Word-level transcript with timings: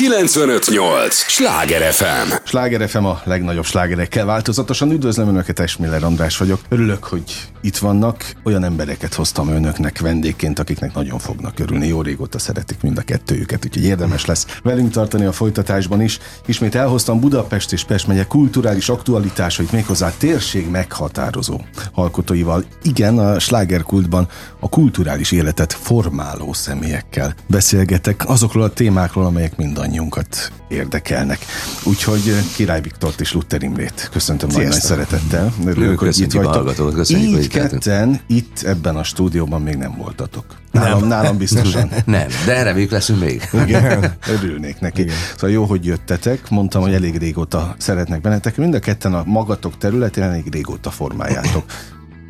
958! 0.00 1.14
Sláger 1.14 1.92
FM! 1.92 2.32
Sláger 2.44 2.88
FM 2.88 3.04
a 3.04 3.20
legnagyobb 3.24 3.64
slágerekkel 3.64 4.24
változatosan. 4.24 4.90
Üdvözlöm 4.90 5.28
Önöket, 5.28 5.58
Esmiller 5.58 6.04
András 6.04 6.36
vagyok. 6.36 6.60
Örülök, 6.68 7.04
hogy 7.04 7.50
itt 7.60 7.76
vannak. 7.76 8.32
Olyan 8.44 8.64
embereket 8.64 9.14
hoztam 9.14 9.48
Önöknek 9.48 10.00
vendégként, 10.00 10.58
akiknek 10.58 10.94
nagyon 10.94 11.18
fognak 11.18 11.58
örülni. 11.58 11.86
Jó 11.86 12.02
régóta 12.02 12.38
szeretik 12.38 12.80
mind 12.82 12.98
a 12.98 13.02
kettőjüket, 13.02 13.64
úgyhogy 13.64 13.84
érdemes 13.84 14.24
lesz 14.24 14.46
velünk 14.62 14.90
tartani 14.90 15.24
a 15.24 15.32
folytatásban 15.32 16.00
is. 16.00 16.18
Ismét 16.46 16.74
elhoztam 16.74 17.20
Budapest 17.20 17.72
és 17.72 17.84
Pest 17.84 18.06
megye 18.06 18.24
kulturális 18.24 18.88
aktualitásait 18.88 19.72
méghozzá 19.72 20.12
térség 20.18 20.70
meghatározó 20.70 21.60
alkotóival. 21.94 22.64
Igen, 22.82 23.18
a 23.18 23.38
slágerkultban 23.38 24.28
a 24.60 24.68
kulturális 24.68 25.32
életet 25.32 25.72
formáló 25.72 26.52
személyekkel 26.52 27.34
beszélgetek 27.46 28.28
azokról 28.28 28.62
a 28.62 28.72
témákról, 28.72 29.24
amelyek 29.24 29.56
mindannyiunkat 29.90 30.52
érdekelnek. 30.68 31.38
Úgyhogy 31.84 32.34
Király 32.54 32.80
Viktort 32.80 33.20
és 33.20 33.32
Luther 33.32 33.62
Imrét 33.62 34.08
köszöntöm 34.12 34.48
nagy, 34.52 34.62
nagy 34.62 34.72
szeretettel. 34.72 35.52
Örülök, 35.64 35.98
hogy 35.98 36.18
itt 36.18 36.32
vagytok. 36.32 37.08
Így 37.08 37.32
hogy 37.32 37.42
itt 37.42 37.50
ketten 37.50 38.20
itt 38.26 38.62
ebben 38.62 38.96
a 38.96 39.02
stúdióban 39.02 39.62
még 39.62 39.76
nem 39.76 39.96
voltatok. 39.96 40.44
Nálam, 40.70 41.06
nálam 41.06 41.36
biztosan. 41.36 41.90
Nem, 42.04 42.28
de 42.46 42.62
reméljük 42.62 42.90
leszünk 42.90 43.20
még. 43.20 43.48
Igen, 43.66 44.14
örülnék 44.34 44.80
neki. 44.80 45.00
Igen. 45.00 45.14
Szóval 45.32 45.50
jó, 45.50 45.64
hogy 45.64 45.84
jöttetek. 45.84 46.50
Mondtam, 46.50 46.82
hogy 46.82 46.94
elég 46.94 47.16
régóta 47.16 47.74
szeretnek 47.78 48.20
bennetek. 48.20 48.56
Mind 48.56 48.74
a 48.74 48.78
ketten 48.78 49.14
a 49.14 49.22
magatok 49.26 49.78
területén 49.78 50.22
elég 50.22 50.52
régóta 50.52 50.90
formáljátok 50.90 51.64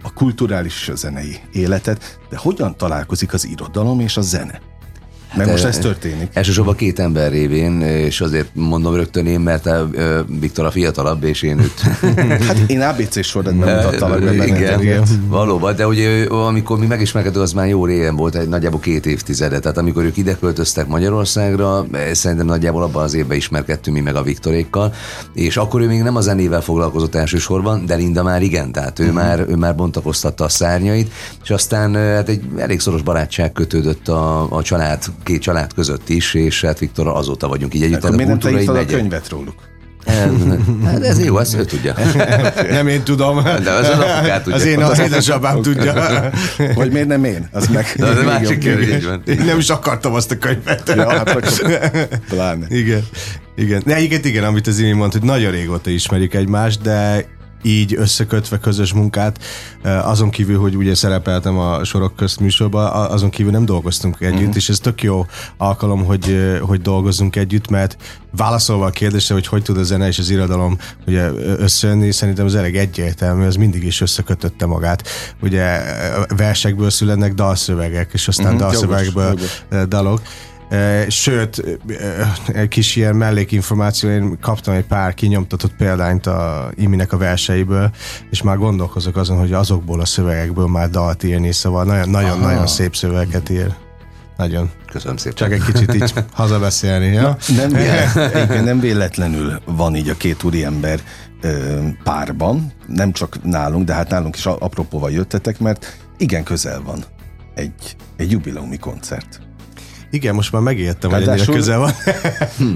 a 0.02 0.12
kulturális 0.12 0.80
és 0.80 0.88
a 0.88 0.94
zenei 0.94 1.36
életet, 1.52 2.18
de 2.30 2.36
hogyan 2.36 2.76
találkozik 2.76 3.32
az 3.32 3.46
irodalom 3.46 4.00
és 4.00 4.16
a 4.16 4.20
zene? 4.20 4.69
Mert 5.34 5.48
Hát, 5.48 5.50
most 5.50 5.64
eh, 5.64 5.70
ez 5.70 5.78
történik. 5.78 6.28
Elsősorban 6.32 6.76
két 6.76 6.98
ember 6.98 7.30
révén, 7.30 7.80
és 7.80 8.20
azért 8.20 8.48
mondom 8.52 8.94
rögtön 8.94 9.26
én, 9.26 9.40
mert 9.40 9.66
a, 9.66 9.88
ö, 9.92 10.20
Viktor 10.40 10.64
a 10.64 10.70
fiatalabb, 10.70 11.24
és 11.24 11.42
én 11.42 11.58
őt. 11.58 11.80
Hát 12.46 12.58
én 12.66 12.80
ABC 12.80 13.24
sorrendben 13.24 13.76
mutattalak 13.76 14.20
be 14.20 14.46
igen, 14.46 15.04
valóban, 15.28 15.76
de 15.76 15.86
ugye 15.86 16.26
amikor 16.26 16.78
mi 16.78 16.86
megismerkedtünk, 16.86 17.44
az 17.44 17.52
már 17.52 17.68
jó 17.68 17.84
régen 17.84 18.16
volt, 18.16 18.34
egy 18.34 18.48
nagyjából 18.48 18.80
két 18.80 19.06
évtizede. 19.06 19.58
Tehát 19.58 19.78
amikor 19.78 20.04
ők 20.04 20.16
ide 20.16 20.36
költöztek 20.36 20.86
Magyarországra, 20.86 21.86
eh, 21.92 22.14
szerintem 22.14 22.46
nagyjából 22.46 22.82
abban 22.82 23.02
az 23.02 23.14
évben 23.14 23.36
ismerkedtünk 23.36 23.96
mi 23.96 24.02
meg 24.02 24.14
a 24.14 24.22
Viktorékkal, 24.22 24.94
és 25.34 25.56
akkor 25.56 25.80
ő 25.80 25.86
még 25.86 26.02
nem 26.02 26.16
a 26.16 26.20
zenével 26.20 26.60
foglalkozott 26.60 27.14
elsősorban, 27.14 27.86
de 27.86 27.94
Linda 27.94 28.22
már 28.22 28.42
igen, 28.42 28.72
tehát 28.72 28.98
ő, 28.98 29.02
uh-huh. 29.02 29.18
már, 29.18 29.44
ő 29.48 29.54
már 29.54 29.74
bontakoztatta 29.74 30.44
a 30.44 30.48
szárnyait, 30.48 31.12
és 31.42 31.50
aztán 31.50 31.96
eh, 31.96 32.14
hát 32.14 32.28
egy 32.28 32.42
elég 32.56 32.80
szoros 32.80 33.02
barátság 33.02 33.52
kötődött 33.52 34.08
a, 34.08 34.50
a 34.50 34.62
család, 34.62 35.04
két 35.22 35.40
család 35.40 35.74
között 35.74 36.08
is, 36.08 36.34
és 36.34 36.60
hát 36.60 36.78
Viktor 36.78 37.06
azóta 37.06 37.48
vagyunk 37.48 37.74
így 37.74 37.82
együtt. 37.82 38.04
Akkor 38.04 38.16
miért 38.16 38.28
nem 38.28 38.38
te 38.38 38.50
írtad 38.50 38.76
a 38.76 38.84
könyvet 38.84 39.28
róluk? 39.28 39.54
Hát 40.84 41.02
ez 41.02 41.24
jó, 41.24 41.38
ezt 41.38 41.54
ő 41.54 41.64
tudja. 41.64 41.94
Nem 42.70 42.88
én 42.88 43.02
tudom. 43.02 43.42
De 43.42 43.70
az 43.70 43.88
az 43.88 43.96
tudja. 44.42 44.54
Az 44.54 44.64
én 44.64 44.82
az 44.82 44.98
édesapám 44.98 45.62
tudja. 45.66 46.30
Vagy 46.74 46.92
miért 46.92 47.06
nem 47.06 47.24
én? 47.24 47.48
Az 47.52 47.66
meg 47.66 47.94
De 47.96 48.06
az 48.06 48.16
még 48.16 48.24
másik 48.24 48.58
kérdés. 48.58 49.04
Én 49.26 49.44
nem 49.44 49.58
is 49.58 49.70
akartam 49.70 50.14
azt 50.14 50.30
a 50.30 50.38
könyvet. 50.38 50.92
Ja, 50.96 51.08
hát 51.08 51.52
pláne. 52.28 52.66
Igen. 52.80 53.06
Igen. 53.56 53.82
Ne, 53.84 54.00
igen, 54.00 54.20
igen, 54.24 54.44
amit 54.44 54.66
az 54.66 54.78
Imi 54.78 54.92
mondta, 54.92 55.18
hogy 55.18 55.28
nagyon 55.28 55.50
régóta 55.50 55.90
ismerjük 55.90 56.34
egymást, 56.34 56.82
de 56.82 57.26
így 57.62 57.94
összekötve 57.94 58.58
közös 58.58 58.92
munkát, 58.92 59.38
azon 59.84 60.30
kívül, 60.30 60.58
hogy 60.58 60.76
ugye 60.76 60.94
szerepeltem 60.94 61.58
a 61.58 61.84
sorok 61.84 62.16
közt 62.16 62.40
műsorban, 62.40 62.86
azon 63.10 63.30
kívül 63.30 63.52
nem 63.52 63.64
dolgoztunk 63.64 64.16
együtt, 64.20 64.32
Mhm. 64.34 64.40
uh-huh. 64.42 64.56
és 64.56 64.68
ez 64.68 64.78
tök 64.78 65.02
jó 65.02 65.26
alkalom, 65.56 66.04
hogy, 66.04 66.58
hogy 66.60 66.80
dolgozzunk 66.80 67.36
együtt, 67.36 67.68
mert 67.68 67.96
válaszolva 68.36 68.86
a 68.86 68.90
kérdésre, 68.90 69.34
hogy 69.34 69.46
hogy 69.46 69.62
tud 69.62 69.76
a 69.78 69.82
zene 69.82 70.06
és 70.06 70.18
az 70.18 70.30
irodalom 70.30 70.78
ugye 71.06 71.30
összejönni, 71.58 72.12
szerintem 72.12 72.44
az 72.46 72.54
elég 72.54 72.76
egyértelmű, 72.76 73.46
az 73.46 73.54
mindig 73.56 73.84
is 73.84 74.00
összekötötte 74.00 74.66
magát. 74.66 75.08
Ugye 75.42 75.80
versekből 76.36 76.90
születnek 76.90 77.34
dalszövegek, 77.34 78.10
és 78.12 78.28
aztán 78.28 78.54
Mhm, 78.54 78.62
uh-huh, 78.62 78.80
jogos, 79.08 79.88
dalok. 79.88 80.20
Eh, 80.70 81.08
Sőt, 81.08 81.78
eh, 81.88 82.56
egy 82.56 82.68
kis 82.68 82.96
ilyen 82.96 83.16
mellékinformáció, 83.16 84.10
én 84.10 84.38
kaptam 84.40 84.74
egy 84.74 84.84
pár 84.84 85.14
kinyomtatott 85.14 85.74
példányt 85.76 86.26
a 86.26 86.70
Iminek 86.74 87.12
a 87.12 87.16
verseiből, 87.16 87.90
és 88.30 88.42
már 88.42 88.56
gondolkozok 88.56 89.16
azon, 89.16 89.38
hogy 89.38 89.52
azokból 89.52 90.00
a 90.00 90.04
szövegekből 90.04 90.66
már 90.66 90.90
dalt 90.90 91.22
írni, 91.22 91.52
szóval 91.52 92.04
nagyon-nagyon 92.04 92.66
szép 92.66 92.96
szövegeket 92.96 93.48
ír. 93.48 93.74
Nagyon. 94.36 94.70
Köszönöm 94.92 95.16
szépen. 95.16 95.36
Csak 95.36 95.52
egy 95.52 95.72
kicsit 95.72 95.94
így 95.94 96.12
hazabeszélni, 96.32 97.06
ja? 97.06 97.36
Nem, 97.56 97.70
igen, 98.44 98.64
nem 98.64 98.80
véletlenül 98.80 99.60
van 99.64 99.96
így 99.96 100.08
a 100.08 100.16
két 100.16 100.42
úriember 100.42 101.00
párban, 102.04 102.72
nem 102.86 103.12
csak 103.12 103.42
nálunk, 103.42 103.84
de 103.84 103.94
hát 103.94 104.10
nálunk 104.10 104.36
is 104.36 104.46
apropóval 104.46 105.10
jöttetek, 105.10 105.58
mert 105.58 105.96
igen 106.18 106.42
közel 106.42 106.82
van 106.82 107.04
egy, 107.54 107.96
egy 108.16 108.30
jubileumi 108.30 108.78
koncert. 108.78 109.40
Igen, 110.12 110.34
most 110.34 110.52
már 110.52 110.62
megértem, 110.62 111.10
hogy 111.10 111.18
ennyire 111.18 111.30
Ráadásul- 111.30 111.54
közel 111.54 111.78
van. 111.78 111.92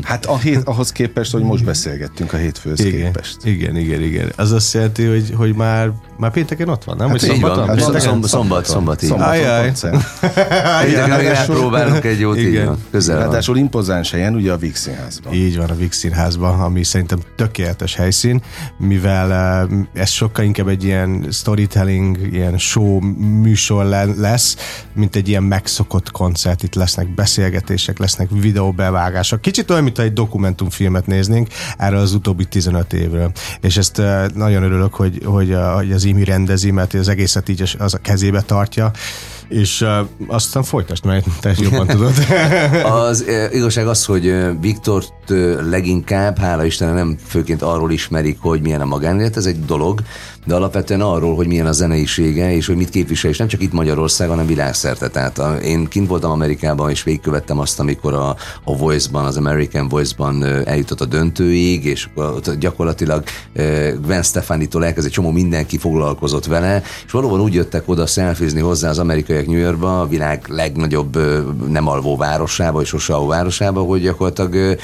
Hát 0.03 0.27
a 0.27 0.39
hét, 0.39 0.61
ahhoz 0.65 0.93
képest, 0.93 1.33
hogy 1.33 1.43
most 1.43 1.65
beszélgettünk 1.65 2.33
a 2.33 2.37
hétfőhöz 2.37 2.81
Igen, 2.81 3.01
képest. 3.13 3.37
igen, 3.45 3.77
igen, 3.77 4.03
igen. 4.03 4.33
Az 4.37 4.53
azt 4.53 4.75
jelenti, 4.75 5.05
hogy, 5.05 5.33
hogy 5.37 5.55
már, 5.55 5.93
már 6.19 6.31
pénteken 6.31 6.69
ott 6.69 6.85
van, 6.85 6.97
nem? 6.97 7.09
Hát 7.09 7.17
így 7.17 7.23
Így 7.23 7.31
szombaton? 7.31 7.57
van, 7.57 7.69
Hát 7.69 7.79
szombat, 7.79 7.93
pénteken 8.03 8.29
szombat, 8.29 8.31
szombat, 8.31 8.65
szombat, 8.67 9.03
így 9.03 9.09
van. 9.09 9.19
Szombaton 9.19 9.45
Ajaj. 9.45 9.65
koncert. 9.65 10.21
Pénteken 10.85 11.09
ráadásul- 11.09 11.55
elpróbálunk 11.55 12.05
egy 12.05 12.21
jót, 12.21 12.39
így 12.39 12.47
Igen. 12.47 12.67
van. 12.67 12.79
Közel 12.91 13.17
van. 13.17 13.25
Ráadásul 13.25 13.57
impozáns 13.57 14.11
helyen, 14.11 14.35
ugye 14.35 14.53
a 14.53 14.59
Színházban. 14.73 15.33
Így 15.33 15.57
van, 15.57 15.71
a 15.71 15.75
Vix 15.75 15.97
Színházban, 15.97 16.61
ami 16.61 16.83
szerintem 16.85 17.19
tökéletes 17.37 17.95
helyszín, 17.95 18.43
mivel 18.79 19.69
uh, 19.71 19.79
ez 19.95 20.11
sokkal 20.11 20.45
inkább 20.45 20.69
egy 20.69 20.85
ilyen 20.85 21.27
storytelling, 21.31 22.19
ilyen 22.33 22.59
show 22.59 23.01
műsor 23.41 23.85
le- 23.85 24.05
lesz, 24.17 24.57
mint 24.95 25.17
egy 25.17 25.29
ilyen 25.29 25.43
megszokott 25.43 26.11
koncert. 26.11 26.63
Itt 26.63 26.75
lesznek 26.75 27.15
beszélgetések, 27.25 27.99
lesznek 27.99 28.29
videóbevágások. 28.31 29.41
Kicsit 29.41 29.71
olyan, 29.71 29.83
mint 29.83 29.99
egy 29.99 30.13
dokumentumfilmet 30.13 31.07
néznénk 31.07 31.49
erről 31.77 31.99
az 31.99 32.15
utóbbi 32.15 32.45
15 32.45 32.93
évről. 32.93 33.33
És 33.61 33.77
ezt 33.77 33.99
uh, 33.99 34.27
nagyon 34.35 34.63
örülök, 34.63 34.95
hogy, 34.95 35.21
hogy, 35.25 35.51
uh, 35.51 35.75
hogy 35.75 35.93
az 35.93 36.05
Imi 36.05 36.25
rendezi, 36.25 36.71
mert 36.71 36.95
az 36.95 37.09
egészet 37.09 37.49
így 37.49 37.77
az 37.79 37.95
a 37.95 37.99
kezébe 37.99 38.41
tartja, 38.41 38.91
és 39.49 39.81
uh, 39.81 39.89
aztán 40.27 40.63
folytasd, 40.63 41.05
mert 41.05 41.27
te 41.41 41.55
jobban 41.59 41.87
tudod. 41.87 42.13
Az 43.09 43.23
e, 43.23 43.49
igazság 43.53 43.87
az, 43.87 44.05
hogy 44.05 44.35
Viktort 44.61 45.31
e, 45.31 45.35
leginkább, 45.63 46.39
hála 46.39 46.65
Istennek 46.65 46.95
nem 46.95 47.17
főként 47.27 47.63
arról 47.63 47.93
ismerik, 47.93 48.39
hogy 48.41 48.61
milyen 48.61 48.81
a 48.81 48.85
magánélet, 48.85 49.37
ez 49.37 49.47
egy 49.47 49.65
dolog, 49.65 50.01
de 50.47 50.55
alapvetően 50.55 51.01
arról, 51.01 51.35
hogy 51.35 51.47
milyen 51.47 51.67
a 51.67 51.73
zeneisége, 51.73 52.55
és 52.55 52.67
hogy 52.67 52.77
mit 52.77 52.91
képvisel, 52.91 53.31
és 53.31 53.39
nem 53.39 53.49
csak 53.49 53.63
itt 53.63 53.73
Magyarországon, 53.73 54.35
hanem 54.35 54.49
világszerte. 54.49 55.09
Tehát 55.09 55.39
a, 55.39 55.55
én 55.55 55.89
kint 55.89 56.09
voltam 56.09 56.31
Amerikában, 56.31 56.91
és 56.91 57.03
végigkövettem 57.03 57.59
azt, 57.59 57.81
amikor 57.81 58.15
a, 58.15 58.37
a 58.65 58.77
Voice-ban, 58.77 59.25
az 59.25 59.37
American 59.37 59.89
Voice-ban 59.89 60.45
eljutott 60.65 61.01
a 61.01 61.05
döntőig, 61.05 61.85
és 61.85 62.09
gyakorlatilag 62.59 63.23
Gwen 64.03 64.23
Stefani-tól 64.23 64.85
elkezd 64.85 65.07
egy 65.07 65.13
csomó 65.13 65.31
mindenki 65.31 65.79
foglalkozott 65.79 66.47
vele, 66.47 66.83
és 67.07 67.13
valóban 67.13 67.41
úgy 67.41 67.55
jöttek 67.55 67.89
oda 67.89 68.07
szelfizni 68.07 68.61
hozzá 68.61 68.89
az 68.89 68.99
amerikaiak 69.35 69.47
New 69.47 69.59
Yorkba, 69.59 70.01
a 70.01 70.07
világ 70.07 70.45
legnagyobb 70.49 71.19
nem 71.69 71.89
alvó 71.89 72.17
városába, 72.17 72.81
és 72.81 72.89
sose 72.89 73.15
városába, 73.15 73.81
hogy 73.83 74.01
gyakorlatilag 74.01 74.79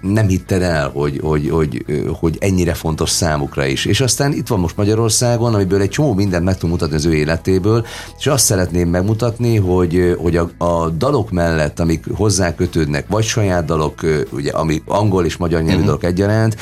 nem 0.00 0.26
hitted 0.26 0.62
el, 0.62 0.90
hogy, 0.94 1.20
hogy, 1.22 1.48
hogy, 1.50 1.84
hogy 2.20 2.36
ennyire 2.40 2.74
fontos 2.74 3.10
számukra 3.10 3.66
is. 3.66 3.84
És 3.84 4.00
aztán 4.00 4.32
itt 4.32 4.46
van 4.46 4.60
most 4.60 4.76
Magyarországon, 4.76 5.54
amiből 5.54 5.80
egy 5.80 5.88
csomó 5.88 6.14
mindent 6.14 6.44
meg 6.44 6.58
tud 6.58 6.70
mutatni 6.70 6.96
az 6.96 7.04
ő 7.04 7.14
életéből, 7.14 7.86
és 8.18 8.26
azt 8.26 8.44
szeretném 8.44 8.88
megmutatni, 8.88 9.56
hogy, 9.56 10.16
hogy 10.18 10.36
a, 10.36 10.50
a 10.64 10.88
dalok 10.88 11.30
mellett, 11.30 11.80
amik 11.80 12.04
hozzá 12.14 12.54
kötődnek, 12.54 13.04
vagy 13.08 13.24
saját 13.24 13.64
dalok, 13.64 14.00
ugye, 14.30 14.50
ami 14.50 14.82
angol 14.86 15.24
és 15.24 15.36
magyar 15.36 15.60
nyelvű 15.60 15.82
uh-huh. 15.82 15.86
dalok 15.86 16.04
egyaránt, 16.04 16.56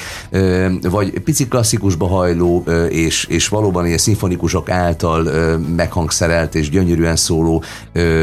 vagy 0.91 1.21
pici 1.21 1.49
klasszikusba 1.49 2.07
hajló, 2.07 2.65
és, 2.89 3.25
és 3.25 3.49
valóban 3.49 3.87
ilyen 3.87 3.99
szimfonikusok 3.99 4.69
által 4.69 5.23
meghangszerelt 5.77 6.55
és 6.55 6.71
gyönyörűen 6.71 7.17
szóló 7.17 7.63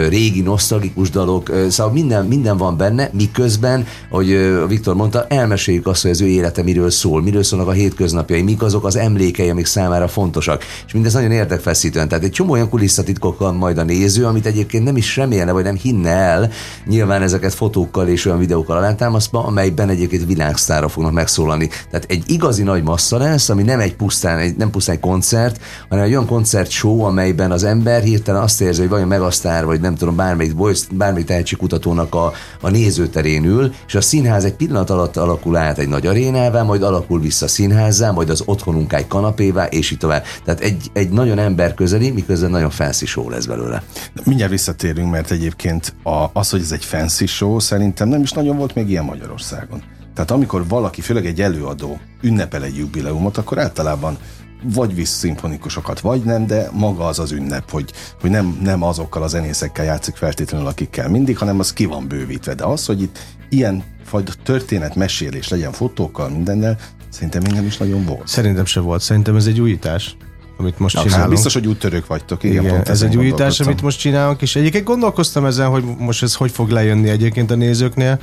régi, 0.10 0.42
nosztalgikus 0.42 1.10
dalok, 1.10 1.52
szóval 1.70 1.94
minden, 1.94 2.26
minden 2.26 2.58
van 2.58 2.78
benne, 2.78 3.10
miközben, 3.14 3.86
hogy 4.10 4.52
Viktor 4.68 4.96
mondta, 5.04 5.36
elmeséljük 5.36 5.88
azt, 5.88 6.02
hogy 6.02 6.12
az 6.12 6.22
ő 6.22 6.28
élete 6.28 6.64
miről 6.64 6.90
szól, 6.90 7.22
miről 7.22 7.44
szólnak 7.44 7.68
a 7.68 7.72
hétköznapjai, 7.72 8.42
mik 8.42 8.62
azok 8.62 8.86
az 8.86 8.96
emlékei, 8.96 9.50
amik 9.50 9.66
számára 9.66 10.08
fontosak. 10.08 10.64
És 10.86 10.94
mindez 10.94 11.14
nagyon 11.14 11.32
érdekfeszítően. 11.32 12.08
Tehát 12.08 12.24
egy 12.24 12.32
csomó 12.32 12.52
olyan 12.52 12.70
kulisszatitkokkal 12.70 13.52
majd 13.52 13.78
a 13.78 13.84
néző, 13.84 14.26
amit 14.26 14.46
egyébként 14.46 14.84
nem 14.84 14.98
is 14.98 15.18
remélne, 15.18 15.52
vagy 15.52 15.64
nem 15.64 15.76
hinne 15.76 16.10
el. 16.10 16.52
Nyilván 16.86 17.22
ezeket 17.22 17.54
fotókkal 17.54 18.08
és 18.08 18.26
olyan 18.26 18.40
videókkal 18.40 18.78
alátámasztva, 18.78 19.46
amelyben 19.46 19.90
egyébként 19.90 20.26
világsztára 20.26 20.90
fognak 20.90 21.12
megszólalni. 21.12 21.70
Tehát 21.90 22.06
egy 22.10 22.24
igazi 22.28 22.64
nagy 22.64 22.84
massza 22.84 23.18
lesz, 23.18 23.50
ami 23.50 23.64
nem 23.64 23.80
egy 23.80 23.96
pusztán, 23.96 24.38
egy, 24.38 24.56
nem 24.56 24.70
pusztán 24.70 24.96
egy 24.96 25.02
koncert, 25.02 25.60
hanem 25.90 26.04
egy 26.04 26.12
olyan 26.12 26.28
koncert 26.28 26.70
show, 26.70 27.02
amelyben 27.02 27.52
az 27.52 27.64
ember 27.64 28.04
hirtelen 28.04 28.42
azt 28.42 28.62
érzi, 28.62 28.80
hogy 28.80 28.90
vajon 28.90 29.08
megasztár, 29.08 29.66
vagy 29.66 29.82
nem 29.82 29.96
tudom, 29.96 30.16
bármelyik, 30.16 30.56
bármelyik 30.92 31.28
tehetségkutatónak 31.28 32.16
a, 32.16 32.34
a 32.62 32.70
nézőterén 32.70 33.46
ül, 33.46 33.74
és 33.88 33.96
a 33.96 34.02
színház 34.02 34.46
egy 34.46 34.54
pillanat 34.54 34.92
alatt 34.94 35.18
alakul 35.18 35.56
át 35.56 35.78
egy 35.78 35.88
nagy 35.88 36.08
arénává, 36.08 36.64
majd 36.64 36.84
alakul 36.84 37.20
vissza 37.20 37.48
színházzá, 37.48 38.12
majd 38.12 38.30
az 38.30 38.44
otthonunk 38.46 38.94
egy 38.94 39.08
kanapévá, 39.08 39.66
és 39.66 39.92
így 39.92 39.98
tovább. 39.98 40.24
Tehát 40.44 40.60
egy, 40.60 40.90
egy 40.94 41.10
nagyon 41.10 41.40
ember 41.40 41.74
közeli, 41.74 42.12
miközben 42.12 42.50
nagyon 42.50 42.70
fancy 42.70 43.06
show 43.06 43.30
lesz 43.30 43.46
belőle. 43.46 43.84
Mindjárt 44.24 44.52
visszatérünk, 44.52 45.12
mert 45.12 45.32
egyébként 45.32 45.94
a, 46.04 46.26
az, 46.34 46.50
hogy 46.50 46.62
ez 46.62 46.72
egy 46.72 46.86
fancy 46.86 47.26
show, 47.26 47.60
szerintem 47.60 48.08
nem 48.08 48.22
is 48.22 48.32
nagyon 48.32 48.58
volt 48.58 48.76
még 48.76 48.90
ilyen 48.90 49.06
Magyarországon. 49.06 49.84
Tehát 50.14 50.32
amikor 50.32 50.68
valaki, 50.68 51.02
főleg 51.02 51.26
egy 51.26 51.42
előadó 51.42 52.00
ünnepel 52.22 52.64
egy 52.64 52.78
jubileumot, 52.78 53.38
akkor 53.38 53.60
általában 53.60 54.18
vagy 54.64 54.96
visz 54.96 55.10
szimfonikusokat, 55.10 56.00
vagy 56.00 56.22
nem, 56.24 56.48
de 56.48 56.70
maga 56.72 57.06
az 57.06 57.20
az 57.20 57.32
ünnep, 57.32 57.72
hogy, 57.72 57.92
hogy 58.22 58.30
nem, 58.30 58.60
nem 58.64 58.84
azokkal 58.84 59.24
a 59.24 59.28
zenészekkel 59.28 59.86
játszik 59.86 60.16
feltétlenül, 60.16 60.68
akikkel 60.68 61.10
mindig, 61.10 61.38
hanem 61.38 61.60
az 61.60 61.74
ki 61.74 61.86
van 61.86 62.08
bővítve. 62.08 62.54
De 62.54 62.64
az, 62.64 62.86
hogy 62.86 63.02
itt 63.02 63.20
ilyen 63.50 63.84
fajta 64.06 64.34
történetmesélés 64.44 65.48
legyen 65.48 65.72
fotókkal, 65.72 66.30
mindennel, 66.30 66.78
szerintem 67.10 67.42
még 67.42 67.52
nem 67.52 67.66
is 67.66 67.78
nagyon 67.78 68.06
volt. 68.06 68.28
Szerintem 68.28 68.66
se 68.66 68.80
volt. 68.80 69.02
Szerintem 69.02 69.36
ez 69.36 69.46
egy 69.46 69.60
újítás 69.60 70.16
amit 70.58 70.80
most 70.80 70.96
Na, 70.96 71.02
csinálunk. 71.02 71.30
Biztos, 71.30 71.54
hogy 71.54 71.68
úttörők 71.68 72.08
vagytok. 72.08 72.44
Igen, 72.44 72.64
Igen 72.64 72.82
ez 72.86 73.02
egy 73.02 73.18
újítás, 73.18 73.60
amit 73.60 73.82
most 73.82 74.00
csinálunk, 74.00 74.42
és 74.42 74.56
egyébként 74.56 74.84
gondolkoztam 74.84 75.46
ezen, 75.46 75.70
hogy 75.70 75.84
most 75.98 76.24
ez 76.24 76.36
hogy 76.36 76.52
fog 76.52 76.70
lejönni 76.70 77.10
egyébként 77.10 77.52
a 77.52 77.56
nézőknél, 77.56 78.20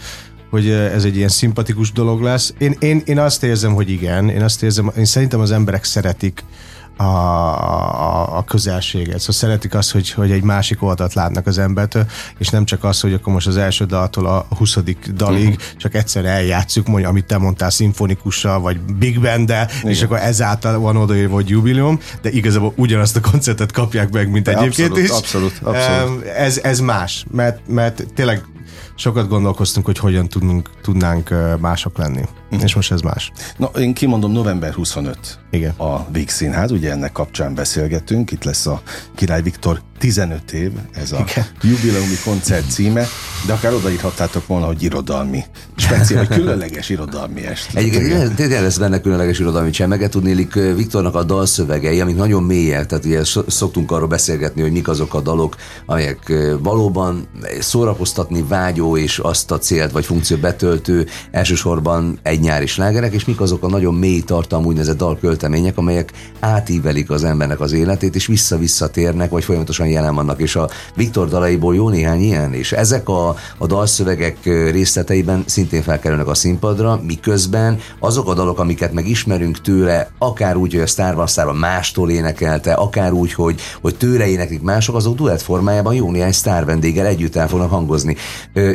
hogy 0.50 0.70
ez 0.70 1.04
egy 1.04 1.16
ilyen 1.16 1.28
szimpatikus 1.28 1.92
dolog 1.92 2.22
lesz. 2.22 2.54
Én, 2.58 2.76
én, 2.78 3.02
én 3.04 3.18
azt 3.18 3.42
érzem, 3.42 3.74
hogy 3.74 3.90
igen, 3.90 4.28
én 4.28 4.42
azt 4.42 4.62
érzem, 4.62 4.90
én 4.96 5.04
szerintem 5.04 5.40
az 5.40 5.50
emberek 5.50 5.84
szeretik 5.84 6.44
a, 6.96 7.02
a, 7.02 8.36
a 8.36 8.44
közelséget. 8.44 9.18
Szóval 9.18 9.34
szeretik 9.34 9.74
azt, 9.74 9.90
hogy, 9.90 10.10
hogy 10.10 10.30
egy 10.30 10.42
másik 10.42 10.82
oldalt 10.82 11.14
látnak 11.14 11.46
az 11.46 11.58
embertől, 11.58 12.06
és 12.38 12.48
nem 12.48 12.64
csak 12.64 12.84
az, 12.84 13.00
hogy 13.00 13.12
akkor 13.12 13.32
most 13.32 13.46
az 13.46 13.56
első 13.56 13.84
daltól 13.84 14.26
a 14.26 14.46
huszadik 14.56 15.10
dalig 15.14 15.48
uh-huh. 15.48 15.62
csak 15.76 15.94
egyszer 15.94 16.24
eljátszuk, 16.24 16.86
mondja, 16.86 17.08
amit 17.08 17.24
te 17.24 17.38
mondtál, 17.38 17.70
szimfonikussal, 17.70 18.60
vagy 18.60 18.80
big 18.80 19.20
band 19.20 19.54
és 19.82 20.02
akkor 20.02 20.18
ezáltal 20.18 20.78
van 20.78 20.96
odaírva, 20.96 21.34
hogy 21.34 21.48
jubileum, 21.48 21.98
de 22.22 22.30
igazából 22.30 22.72
ugyanazt 22.76 23.16
a 23.16 23.20
koncertet 23.20 23.72
kapják 23.72 24.10
meg, 24.10 24.30
mint 24.30 24.44
de 24.44 24.56
egyébként 24.56 24.90
abszolút, 24.90 25.04
is. 25.04 25.10
Abszolút, 25.10 25.60
abszolút. 25.62 26.24
Ez, 26.24 26.60
ez 26.62 26.80
más, 26.80 27.24
mert, 27.30 27.68
mert 27.68 28.06
tényleg 28.14 28.44
sokat 29.00 29.28
gondolkoztunk, 29.28 29.86
hogy 29.86 29.98
hogyan 29.98 30.28
tudnunk, 30.28 30.70
tudnánk 30.82 31.34
mások 31.60 31.98
lenni. 31.98 32.20
Uh-huh. 32.20 32.62
És 32.62 32.74
most 32.74 32.92
ez 32.92 33.00
más. 33.00 33.32
Na, 33.56 33.66
én 33.66 33.94
kimondom, 33.94 34.32
november 34.32 34.72
25 34.72 35.38
Igen. 35.50 35.74
a 35.76 36.06
Víg 36.12 36.28
Színház, 36.28 36.70
ugye 36.70 36.90
ennek 36.90 37.12
kapcsán 37.12 37.54
beszélgetünk, 37.54 38.30
itt 38.30 38.44
lesz 38.44 38.66
a 38.66 38.82
Király 39.14 39.42
Viktor 39.42 39.80
15 39.98 40.52
év, 40.52 40.72
ez 40.92 41.12
a 41.12 41.24
Igen. 41.28 41.46
jubileumi 41.62 42.14
koncert 42.24 42.70
címe, 42.70 43.06
de 43.46 43.52
akár 43.52 43.72
odaírhattátok 43.74 44.46
volna, 44.46 44.66
hogy 44.66 44.82
irodalmi, 44.82 45.44
speciális, 45.76 46.28
vagy 46.28 46.38
különleges 46.38 46.88
irodalmi 46.88 47.46
est. 47.46 47.76
Egyébként 47.76 48.34
tényleg 48.34 48.62
lesz 48.62 48.78
benne 48.78 49.00
különleges 49.00 49.38
irodalmi 49.38 49.70
csemeget, 49.70 50.10
tudnélik 50.10 50.54
Viktornak 50.54 51.14
a 51.14 51.22
dalszövegei, 51.22 52.00
amik 52.00 52.16
nagyon 52.16 52.42
mélyek, 52.42 52.86
tehát 52.86 53.04
ugye 53.04 53.22
szoktunk 53.46 53.90
arról 53.90 54.08
beszélgetni, 54.08 54.62
hogy 54.62 54.72
mik 54.72 54.88
azok 54.88 55.14
a 55.14 55.20
dalok, 55.20 55.56
amelyek 55.86 56.32
valóban 56.62 57.28
szórakoztatni 57.60 58.44
vágyó 58.48 58.89
és 58.96 59.18
azt 59.18 59.50
a 59.50 59.58
célt 59.58 59.90
vagy 59.90 60.04
funkciót 60.04 60.40
betöltő, 60.40 61.06
elsősorban 61.30 62.18
egy 62.22 62.40
nyári 62.40 62.66
slágerek, 62.66 63.12
és 63.12 63.24
mik 63.24 63.40
azok 63.40 63.62
a 63.62 63.68
nagyon 63.68 63.94
mély 63.94 64.20
tartalmú 64.20 64.66
úgynevezett 64.66 64.96
dalköltemények, 64.96 65.78
amelyek 65.78 66.12
átívelik 66.40 67.10
az 67.10 67.24
embernek 67.24 67.60
az 67.60 67.72
életét, 67.72 68.14
és 68.14 68.26
vissza-visszatérnek, 68.26 69.30
vagy 69.30 69.44
folyamatosan 69.44 69.86
jelen 69.86 70.14
vannak, 70.14 70.40
és 70.40 70.56
a 70.56 70.68
Viktor 70.94 71.28
dalaiból 71.28 71.74
jó 71.74 71.88
néhány 71.88 72.20
ilyen, 72.20 72.54
és 72.54 72.72
ezek 72.72 73.08
a, 73.08 73.34
a 73.58 73.66
dalszövegek 73.66 74.36
részleteiben 74.70 75.42
szintén 75.46 75.82
felkerülnek 75.82 76.28
a 76.28 76.34
színpadra, 76.34 77.00
miközben 77.06 77.78
azok 77.98 78.28
a 78.28 78.34
dalok, 78.34 78.58
amiket 78.58 78.92
megismerünk 78.92 79.60
tőle, 79.60 80.10
akár 80.18 80.56
úgy, 80.56 80.72
hogy 80.72 80.82
a 80.82 80.86
sztárban 80.86 81.26
sztárban 81.26 81.56
mástól 81.56 82.10
énekelte, 82.10 82.72
akár 82.72 83.12
úgy, 83.12 83.32
hogy, 83.32 83.60
hogy 83.80 83.96
tőle 83.96 84.26
éneklik 84.26 84.62
mások, 84.62 84.94
azok 84.94 85.16
duett 85.16 85.40
formájában 85.40 85.94
jó 85.94 86.10
néhány 86.10 86.32
sztár 86.32 86.64
vendéggel 86.64 87.06
együtt 87.06 87.36
el 87.36 87.48
fognak 87.48 87.70
hangozni. 87.70 88.16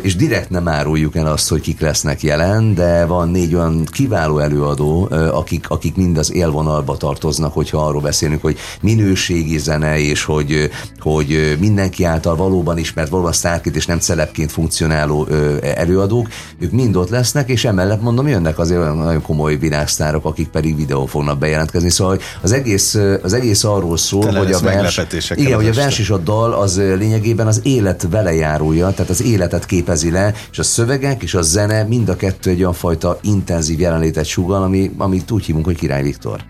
És 0.06 0.16
direkt 0.16 0.50
nem 0.50 0.68
áruljuk 0.68 1.16
el 1.16 1.28
azt, 1.28 1.50
hogy 1.50 1.62
kik 1.62 1.80
lesznek 1.80 2.24
jelen, 2.24 2.74
de 2.74 3.06
van 3.06 3.30
négy 3.30 3.56
olyan 3.56 3.86
kiváló 3.92 4.40
előadó, 4.40 5.10
akik, 5.32 5.70
akik 5.70 5.96
mind 5.96 6.18
az 6.18 6.34
élvonalba 6.34 6.98
tartoznak, 6.98 7.54
hogyha 7.54 7.86
arról 7.86 8.02
beszélünk, 8.02 8.42
hogy 8.42 8.58
minőségi 8.82 9.58
zene, 9.58 10.00
és 10.00 10.24
hogy, 10.24 10.70
hogy 11.00 11.58
mindenki 11.60 12.04
által 12.04 12.36
valóban 12.36 12.78
ismert, 12.78 13.10
valóban 13.10 13.32
sztárként 13.32 13.76
és 13.76 13.86
nem 13.86 14.00
celebként 14.00 14.52
funkcionáló 14.52 15.28
előadók, 15.62 16.28
ők 16.60 16.72
mind 16.72 16.96
ott 16.96 17.10
lesznek, 17.10 17.50
és 17.50 17.66
emellett 17.66 18.02
mondom, 18.02 18.28
jönnek 18.28 18.60
azért 18.60 18.80
olyan 18.80 18.98
nagyon 18.98 19.22
komoly 19.22 19.58
világsztárok, 19.58 20.26
akik 20.26 20.48
pedig 20.48 20.76
videó 20.76 21.06
fognak 21.06 21.38
bejelentkezni. 21.38 21.90
Szóval 21.90 22.20
az 22.42 22.52
egész, 22.52 22.98
az 23.24 23.34
egész 23.34 23.64
arról 23.64 23.98
szól, 23.98 24.24
Tele 24.24 24.38
hogy 24.38 24.52
a 24.52 24.60
vers, 24.60 25.02
igen, 25.36 25.56
hogy 25.56 25.68
a 25.68 25.74
vers 25.74 26.00
és 26.00 26.10
a 26.10 26.18
dal 26.18 26.54
az 26.54 26.78
lényegében 26.78 27.48
az 27.48 27.60
élet 27.64 28.08
velejárója, 28.10 28.90
tehát 28.90 29.10
az 29.10 29.24
életet 29.24 29.66
képezi 29.96 30.12
le, 30.12 30.34
és 30.52 30.60
a 30.60 30.64
szövegek 30.64 31.24
és 31.24 31.34
a 31.34 31.42
zene 31.42 31.84
mind 31.84 32.10
a 32.10 32.16
kettő 32.16 32.50
egy 32.50 32.60
olyan 32.60 32.74
fajta 32.74 33.20
intenzív 33.22 33.80
jelenlétet 33.80 34.26
sugal, 34.26 34.64
ami, 34.64 34.92
amit 34.98 35.32
úgy 35.32 35.46
hívunk, 35.46 35.66
hogy 35.66 35.78
Király 35.78 36.04
Viktor. 36.04 36.44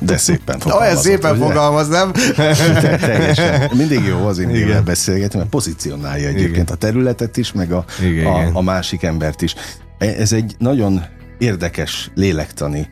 De 0.00 0.16
szépen 0.16 0.58
fogalmaz. 0.58 0.86
Olyan 0.86 1.02
szépen 1.02 1.36
ugye? 1.36 1.46
fogalmaz, 1.46 1.88
nem? 1.88 2.12
Teljesen. 2.36 3.70
Mindig 3.76 4.04
jó 4.04 4.26
az 4.26 4.38
indével 4.38 4.82
beszélgetni, 4.82 5.38
mert 5.38 5.50
pozícionálja 5.50 6.28
egyébként 6.28 6.54
igen. 6.54 6.66
a 6.66 6.74
területet 6.74 7.36
is, 7.36 7.52
meg 7.52 7.72
a, 7.72 7.84
igen, 8.02 8.26
a, 8.26 8.50
a 8.52 8.62
másik 8.62 9.02
embert 9.02 9.42
is. 9.42 9.54
E, 9.98 10.06
ez 10.06 10.32
egy 10.32 10.54
nagyon 10.58 11.04
érdekes 11.38 12.10
lélektani 12.14 12.88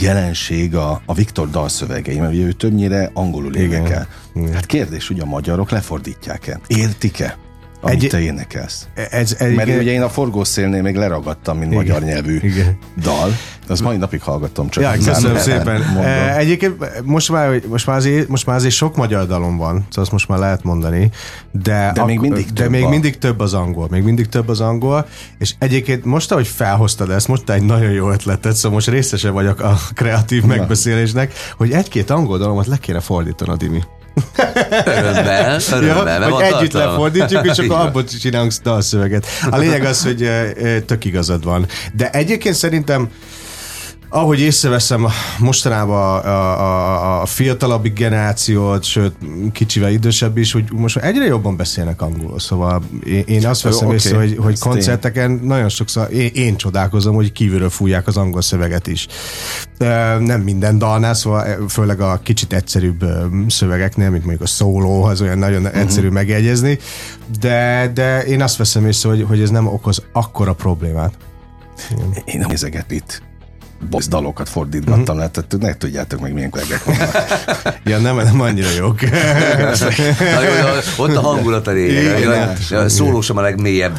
jelenség 0.00 0.76
a, 0.76 1.02
a 1.06 1.14
Viktor 1.14 1.50
dalszövegei, 1.50 2.18
mert 2.18 2.32
ugye 2.32 2.44
ő 2.44 2.52
többnyire 2.52 3.10
angolul 3.14 3.54
énekel. 3.54 4.08
Hát 4.52 4.66
kérdés, 4.66 5.08
hogy 5.08 5.20
a 5.20 5.24
magyarok 5.24 5.70
lefordítják-e? 5.70 6.60
Értik-e? 6.66 7.36
Amit 7.80 8.02
egy, 8.02 8.08
te 8.08 8.20
énekelsz. 8.20 8.86
Ez, 8.94 9.36
ez, 9.38 9.54
Mert 9.54 9.68
igen. 9.68 9.80
ugye 9.80 9.92
én 9.92 10.02
a 10.02 10.08
forgószélnél 10.08 10.82
még 10.82 10.96
leragadtam, 10.96 11.58
mint 11.58 11.72
igen, 11.72 11.84
magyar 11.84 12.02
nyelvű 12.02 12.38
igen. 12.42 12.78
dal. 13.02 13.30
Az 13.68 13.80
mai 13.80 13.96
napig 13.96 14.22
hallgatom 14.22 14.68
csak. 14.68 14.82
Ja, 14.82 14.92
köszönöm 15.04 15.36
szépen. 15.36 15.80
Mondom. 15.80 16.02
E, 16.02 16.36
egyébként 16.36 17.04
most 17.04 17.30
már, 17.30 17.60
most, 17.66 17.86
már 17.86 17.96
azért, 17.96 18.28
most 18.28 18.46
már 18.46 18.56
azért 18.56 18.74
sok 18.74 18.96
magyar 18.96 19.26
dalom 19.26 19.56
van, 19.56 19.74
szóval 19.74 20.04
azt 20.04 20.12
most 20.12 20.28
már 20.28 20.38
lehet 20.38 20.62
mondani, 20.62 21.10
de, 21.52 21.90
de, 21.94 22.04
még, 22.04 22.18
mindig 22.18 22.46
de 22.52 22.68
még 22.68 22.86
mindig 22.86 23.18
több 23.18 23.40
az 23.40 23.54
angol, 23.54 23.86
még 23.90 24.02
mindig 24.02 24.28
több 24.28 24.48
az 24.48 24.60
angol, 24.60 25.06
és 25.38 25.54
egyébként 25.58 26.04
most, 26.04 26.32
ahogy 26.32 26.46
felhoztad 26.46 27.10
ezt, 27.10 27.28
most 27.28 27.50
egy 27.50 27.62
nagyon 27.62 27.90
jó 27.90 28.10
ötletet, 28.10 28.54
szóval 28.54 28.72
most 28.72 28.88
részese 28.88 29.30
vagyok 29.30 29.60
a 29.60 29.78
kreatív 29.94 30.40
Na. 30.40 30.46
megbeszélésnek, 30.46 31.32
hogy 31.56 31.70
egy-két 31.70 32.10
angol 32.10 32.38
dalomat 32.38 32.66
le 32.66 32.76
kéne 32.76 33.00
fordítani, 33.00 33.56
Dimi. 33.56 33.82
Örömmel, 34.84 35.60
örömmel. 35.72 36.20
Ja, 36.20 36.30
hogy 36.30 36.42
együtt 36.42 36.72
lefordítjuk, 36.72 37.46
és 37.46 37.58
akkor 37.58 37.78
abból 37.78 38.04
csinálunk 38.04 38.52
dalszöveget. 38.62 39.26
A 39.50 39.56
lényeg 39.56 39.84
az, 39.84 40.02
hogy 40.02 40.30
tök 40.86 41.04
igazad 41.04 41.44
van. 41.44 41.66
De 41.92 42.10
egyébként 42.10 42.54
szerintem 42.54 43.08
ahogy 44.08 44.40
észreveszem 44.40 45.06
mostanában 45.38 46.20
a, 46.20 46.60
a, 46.60 47.22
a 47.22 47.26
fiatalabbik 47.26 47.92
generációt, 47.92 48.84
sőt 48.84 49.14
kicsivel 49.52 49.90
idősebb 49.90 50.36
is, 50.36 50.52
hogy 50.52 50.64
most 50.72 50.96
egyre 50.96 51.24
jobban 51.24 51.56
beszélnek 51.56 52.02
angolul, 52.02 52.38
szóval 52.38 52.82
én, 53.06 53.22
én 53.26 53.46
azt 53.46 53.62
veszem 53.62 53.86
okay. 53.86 53.96
észre, 53.96 54.16
hogy, 54.16 54.36
hogy 54.36 54.58
koncerteken 54.58 55.30
én. 55.30 55.40
nagyon 55.42 55.68
sokszor 55.68 56.12
én, 56.12 56.30
én 56.34 56.56
csodálkozom, 56.56 57.14
hogy 57.14 57.32
kívülről 57.32 57.70
fújják 57.70 58.06
az 58.06 58.16
angol 58.16 58.42
szöveget 58.42 58.86
is. 58.86 59.06
Nem 60.18 60.40
minden 60.40 60.78
dalnál, 60.78 61.14
szóval 61.14 61.68
főleg 61.68 62.00
a 62.00 62.20
kicsit 62.22 62.52
egyszerűbb 62.52 63.04
szövegeknél, 63.48 64.10
mint 64.10 64.24
mondjuk 64.24 64.44
a 64.44 64.50
szóló, 64.50 65.02
az 65.02 65.20
olyan 65.20 65.38
nagyon 65.38 65.62
uh-huh. 65.64 65.80
egyszerű 65.80 66.08
megjegyezni, 66.08 66.78
de, 67.40 67.90
de 67.94 68.24
én 68.24 68.42
azt 68.42 68.56
veszem 68.56 68.86
észre, 68.86 69.08
hogy, 69.08 69.24
hogy 69.28 69.40
ez 69.40 69.50
nem 69.50 69.66
okoz 69.66 70.02
akkora 70.12 70.52
problémát. 70.52 71.12
Én 72.24 72.44
nézeget 72.48 72.90
itt 72.90 73.26
boss 73.90 74.06
dalokat 74.06 74.48
fordítgattam 74.48 75.18
le, 75.18 75.28
tehát 75.28 75.56
ne 75.58 75.76
tudjátok 75.76 76.20
meg 76.20 76.32
milyen 76.32 76.50
kollégák 76.50 76.84
vannak. 76.84 77.10
Ja, 77.84 77.98
nem, 77.98 78.16
nem 78.16 78.40
annyira 78.40 78.68
jók. 78.78 79.00
Na 80.34 80.42
jó, 80.42 81.04
ott 81.04 81.16
a 81.16 81.20
hangulat 81.20 81.66
a 81.66 81.70
lényeg. 81.70 82.20
Ja, 82.20 82.52
ja, 82.70 82.88
Szóló 82.88 83.20
sem 83.20 83.36
a 83.36 83.40
legmélyebb 83.40 83.98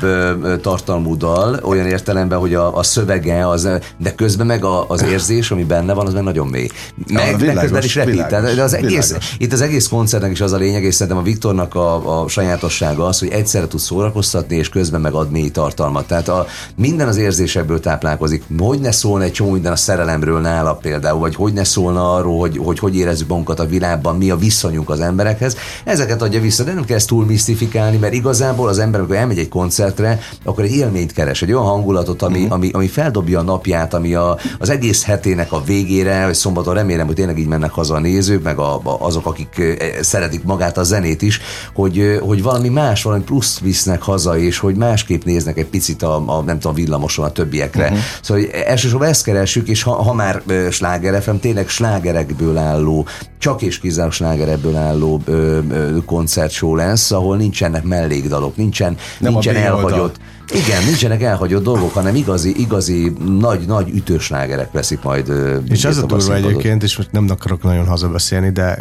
tartalmú 0.62 1.18
dal, 1.18 1.60
olyan 1.64 1.86
értelemben, 1.86 2.40
hogy 2.40 2.54
a, 2.54 2.78
a 2.78 2.84
szövege, 2.84 3.48
az, 3.48 3.70
de 3.98 4.16
közben 4.16 4.46
meg 4.46 4.64
a, 4.64 4.88
az 4.88 5.04
érzés, 5.04 5.52
ami 5.52 5.64
benne 5.64 5.94
van, 5.94 6.08
az 6.08 6.14
meg 6.14 6.24
nagyon 6.24 6.48
mély. 6.48 6.68
Meg, 7.08 7.26
meg 7.26 7.40
világos, 7.40 7.62
közben 7.62 7.84
is 7.84 7.96
repít. 7.96 8.14
világos, 8.14 8.56
de 8.56 8.64
az 8.64 8.74
egész, 8.74 9.08
világos. 9.08 9.36
itt 9.38 9.54
az 9.54 9.62
egész 9.62 9.88
koncertnek 9.88 10.32
is 10.32 10.42
az 10.42 10.52
a 10.52 10.58
lényeg, 10.58 10.84
és 10.84 10.94
szerintem 10.94 11.18
a 11.18 11.26
Viktornak 11.26 11.76
a, 11.76 12.22
a 12.22 12.28
sajátossága 12.28 13.06
az, 13.06 13.20
hogy 13.20 13.30
egyszerre 13.30 13.68
tud 13.68 13.80
szórakoztatni, 13.80 14.56
és 14.56 14.70
közben 14.70 15.02
meg 15.02 15.14
ad 15.14 15.32
mély 15.32 15.50
tartalmat. 15.50 16.08
Tehát 16.08 16.28
a, 16.28 16.46
minden 16.76 17.08
az 17.08 17.18
érzésekből 17.18 17.80
táplálkozik. 17.80 18.44
Hogy 18.58 18.80
ne 18.80 18.92
szólna 18.92 19.24
egy 19.24 19.32
csomó 19.32 19.52
minden 19.52 19.69
a 19.72 19.76
szerelemről 19.76 20.40
nála 20.40 20.74
például, 20.74 21.20
vagy 21.20 21.36
hogy 21.36 21.54
ne 21.54 21.64
szólna 21.64 22.14
arról, 22.14 22.40
hogy 22.40 22.58
hogy, 22.64 22.80
hogy 22.80 22.96
érezzük 22.96 23.28
magunkat 23.28 23.60
a 23.60 23.66
világban, 23.66 24.18
mi 24.18 24.30
a 24.30 24.36
viszonyunk 24.36 24.90
az 24.90 25.00
emberekhez. 25.00 25.56
Ezeket 25.84 26.22
adja 26.22 26.42
vissza, 26.42 26.64
de 26.64 26.74
nem 26.74 26.86
kell 26.86 26.96
ezt 26.96 27.08
túl 27.08 27.26
misztifikálni, 27.26 27.98
mert 27.98 28.14
igazából 28.14 28.68
az 28.68 28.80
ember, 28.80 29.00
amikor 29.00 29.16
elmegy 29.16 29.38
egy 29.38 29.50
koncertre, 29.50 30.20
akkor 30.44 30.64
egy 30.64 30.72
élményt 30.72 31.14
keres, 31.14 31.42
egy 31.42 31.52
olyan 31.52 31.66
hangulatot, 31.66 32.22
ami, 32.22 32.40
Mhm. 32.40 32.52
ami, 32.52 32.70
ami 32.74 32.88
feldobja 32.88 33.40
a 33.40 33.44
napját, 33.44 33.94
ami 33.94 34.14
a, 34.14 34.38
az 34.60 34.70
egész 34.70 35.04
hetének 35.04 35.52
a 35.52 35.64
végére, 35.64 36.26
vagy 36.26 36.34
szombaton 36.34 36.74
remélem, 36.74 37.06
hogy 37.06 37.16
tényleg 37.16 37.38
így 37.40 37.48
mennek 37.48 37.72
haza 37.72 37.94
a 37.96 38.00
nézők, 38.00 38.44
meg 38.44 38.58
a, 38.58 38.76
a, 38.76 38.98
azok, 39.00 39.26
akik 39.26 39.58
eh, 39.60 39.76
szeretik 40.02 40.44
magát 40.44 40.78
a 40.78 40.84
zenét 40.84 41.22
is, 41.22 41.42
hogy, 41.74 42.20
hogy 42.22 42.44
valami 42.44 42.70
más, 42.70 43.04
valami 43.04 43.24
plusz 43.24 43.60
visznek 43.60 44.02
haza, 44.02 44.38
és 44.38 44.58
hogy 44.58 44.76
másképp 44.76 45.24
néznek 45.24 45.58
egy 45.58 45.66
picit 45.66 46.04
a, 46.04 46.38
a 46.38 46.42
nem 46.42 46.60
tudom, 46.60 46.76
villamoson 46.76 47.26
a 47.26 47.32
többiekre. 47.32 47.84
Uh-huh. 47.84 47.98
Szóval 48.22 48.44
elsősorban 48.66 49.08
ezt 49.08 49.24
keressük, 49.60 49.68
és 49.68 49.84
ha, 49.84 50.04
ha 50.04 50.14
már 50.14 50.42
ö, 50.48 50.68
sláger 50.72 51.22
FM, 51.22 51.36
tényleg 51.36 51.68
slágerekből 51.68 52.58
álló, 52.58 53.06
csak 53.38 53.62
és 53.62 53.80
kizárólag 53.80 54.14
slágerekből 54.14 54.76
álló 54.76 55.22
ö, 55.26 55.60
ö, 55.70 55.98
koncertshow 56.06 56.76
lesz, 56.76 57.12
ahol 57.12 57.38
nincsenek 57.38 57.84
mellékdalok, 57.84 58.56
nincsen, 58.56 58.98
Nem 59.20 59.32
nincsen 59.32 59.56
elhagyott 59.56 60.20
igen, 60.54 60.84
nincsenek 60.84 61.22
elhagyott 61.22 61.64
dolgok, 61.64 61.94
hanem 61.94 62.16
igazi, 62.16 62.60
igazi 62.60 63.14
nagy, 63.40 63.66
nagy 63.68 63.90
ütőslágerek 63.90 64.72
veszik 64.72 65.02
majd. 65.02 65.34
És 65.70 65.86
az 65.86 65.98
a 65.98 66.06
durva 66.06 66.36
egyébként, 66.36 66.84
és 66.84 66.98
most 66.98 67.12
nem 67.12 67.26
akarok 67.30 67.64
nagyon 67.64 67.88
hazabeszélni, 67.88 68.50
de 68.50 68.80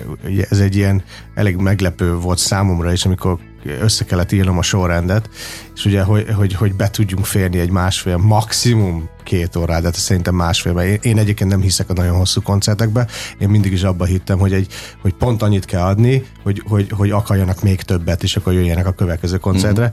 ez 0.50 0.58
egy 0.58 0.76
ilyen 0.76 1.02
elég 1.34 1.56
meglepő 1.56 2.14
volt 2.14 2.38
számomra 2.38 2.92
is, 2.92 3.04
amikor 3.04 3.38
össze 3.64 4.04
kellett 4.04 4.32
írnom 4.32 4.58
a 4.58 4.62
sorrendet, 4.62 5.30
és 5.74 5.84
ugye, 5.84 6.02
hogy, 6.02 6.26
hogy, 6.36 6.54
hogy 6.54 6.74
be 6.74 6.90
tudjunk 6.90 7.24
férni 7.24 7.58
egy 7.58 7.70
másfél, 7.70 8.16
maximum 8.16 9.08
két 9.24 9.56
órát, 9.56 9.82
de 9.82 9.92
szerintem 9.92 10.34
másfélben. 10.34 10.86
Én, 10.86 10.98
én 11.02 11.18
egyébként 11.18 11.50
nem 11.50 11.60
hiszek 11.60 11.90
a 11.90 11.92
nagyon 11.92 12.16
hosszú 12.16 12.42
koncertekbe, 12.42 13.06
én 13.38 13.48
mindig 13.48 13.72
is 13.72 13.82
abba 13.82 14.04
hittem, 14.04 14.38
hogy, 14.38 14.52
egy, 14.52 14.72
hogy 15.02 15.12
pont 15.12 15.42
annyit 15.42 15.64
kell 15.64 15.82
adni, 15.82 16.24
hogy, 16.42 16.62
hogy, 16.66 16.90
hogy 16.90 17.10
akarjanak 17.10 17.62
még 17.62 17.82
többet, 17.82 18.22
és 18.22 18.36
akkor 18.36 18.52
jöjjenek 18.52 18.86
a 18.86 18.92
következő 18.92 19.36
koncertre. 19.36 19.92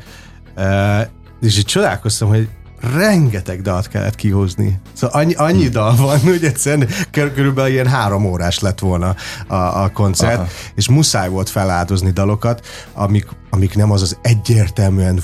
Mm-hmm. 0.59 0.99
Uh, 0.99 1.07
és 1.41 1.57
így 1.57 1.65
csodálkoztam, 1.65 2.27
hogy 2.27 2.49
rengeteg 2.93 3.61
dalt 3.61 3.87
kellett 3.87 4.15
kihúzni. 4.15 4.79
Szóval 4.93 5.21
annyi, 5.21 5.33
annyi 5.33 5.67
dal 5.67 5.95
van, 5.95 6.19
hogy 6.19 6.43
egyszerűen 6.43 6.89
kör, 7.11 7.33
körülbelül 7.33 7.71
ilyen 7.71 7.87
három 7.87 8.25
órás 8.25 8.59
lett 8.59 8.79
volna 8.79 9.15
a, 9.47 9.55
a 9.55 9.91
koncert, 9.93 10.37
Aha. 10.37 10.47
és 10.75 10.89
muszáj 10.89 11.29
volt 11.29 11.49
feláldozni 11.49 12.11
dalokat, 12.11 12.65
amik, 12.93 13.27
amik 13.55 13.75
nem 13.75 13.91
az 13.91 14.01
az 14.01 14.17
egyértelműen 14.21 15.19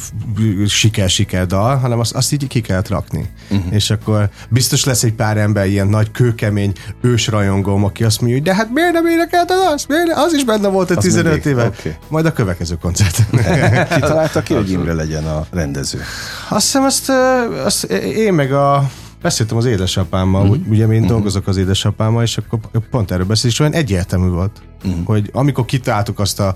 siker-siker 0.68 1.46
dal, 1.46 1.78
hanem 1.78 2.00
azt, 2.00 2.14
azt 2.14 2.32
így 2.34 2.48
ki 2.48 2.62
kellett 2.62 2.88
rakni. 2.88 3.30
Uh-huh. 3.50 3.74
És 3.74 3.90
akkor 3.90 4.30
biztos 4.50 4.86
lesz 4.86 5.04
egy 5.04 5.14
pár 5.14 5.38
ember, 5.38 5.68
ilyen 5.68 5.88
nagy 5.88 6.12
kőkemény 6.12 6.74
ősrajongóm, 7.02 7.84
aki 7.84 8.04
azt 8.04 8.22
mondja, 8.22 8.38
hogy 8.38 8.48
de 8.48 8.56
hát 8.56 8.70
miért 8.74 8.92
nem 8.94 9.06
énekelted 9.08 9.58
azt? 9.74 9.88
Miért 9.88 10.08
ne? 10.08 10.22
Az 10.22 10.34
is 10.34 10.44
benne 10.44 10.68
volt 10.68 10.92
a 10.92 10.96
Az 10.96 11.04
15 11.04 11.32
mindig. 11.32 11.52
éve. 11.52 11.66
Oké. 11.66 11.96
Majd 12.08 12.26
a 12.26 12.34
következő 12.34 12.78
koncert. 12.82 13.16
Ki 13.94 14.00
találta 14.00 14.42
ki, 14.44 14.54
hogy 14.54 14.72
Imre 14.72 14.94
legyen 14.94 15.26
a 15.26 15.46
rendező? 15.52 16.00
Azt 16.50 16.66
hiszem, 16.66 16.84
azt, 16.84 17.10
azt 17.66 17.84
én 17.94 18.34
meg 18.34 18.54
a 18.54 18.90
beszéltem 19.22 19.58
az 19.58 19.66
édesapámmal, 19.66 20.46
mm. 20.46 20.70
ugye 20.70 20.88
én 20.88 21.08
dolgozok 21.08 21.48
az 21.48 21.58
édesapámmal, 21.58 22.24
és 22.24 22.38
akkor 22.38 22.60
pont 22.90 23.12
erről 23.12 23.26
beszél, 23.26 23.50
és 23.50 23.60
olyan 23.60 23.74
egyértelmű 23.74 24.28
volt, 24.28 24.62
mm. 24.88 25.04
hogy 25.04 25.30
amikor 25.34 25.66
kitaláltuk 25.66 26.20
azt 26.20 26.40
a, 26.40 26.56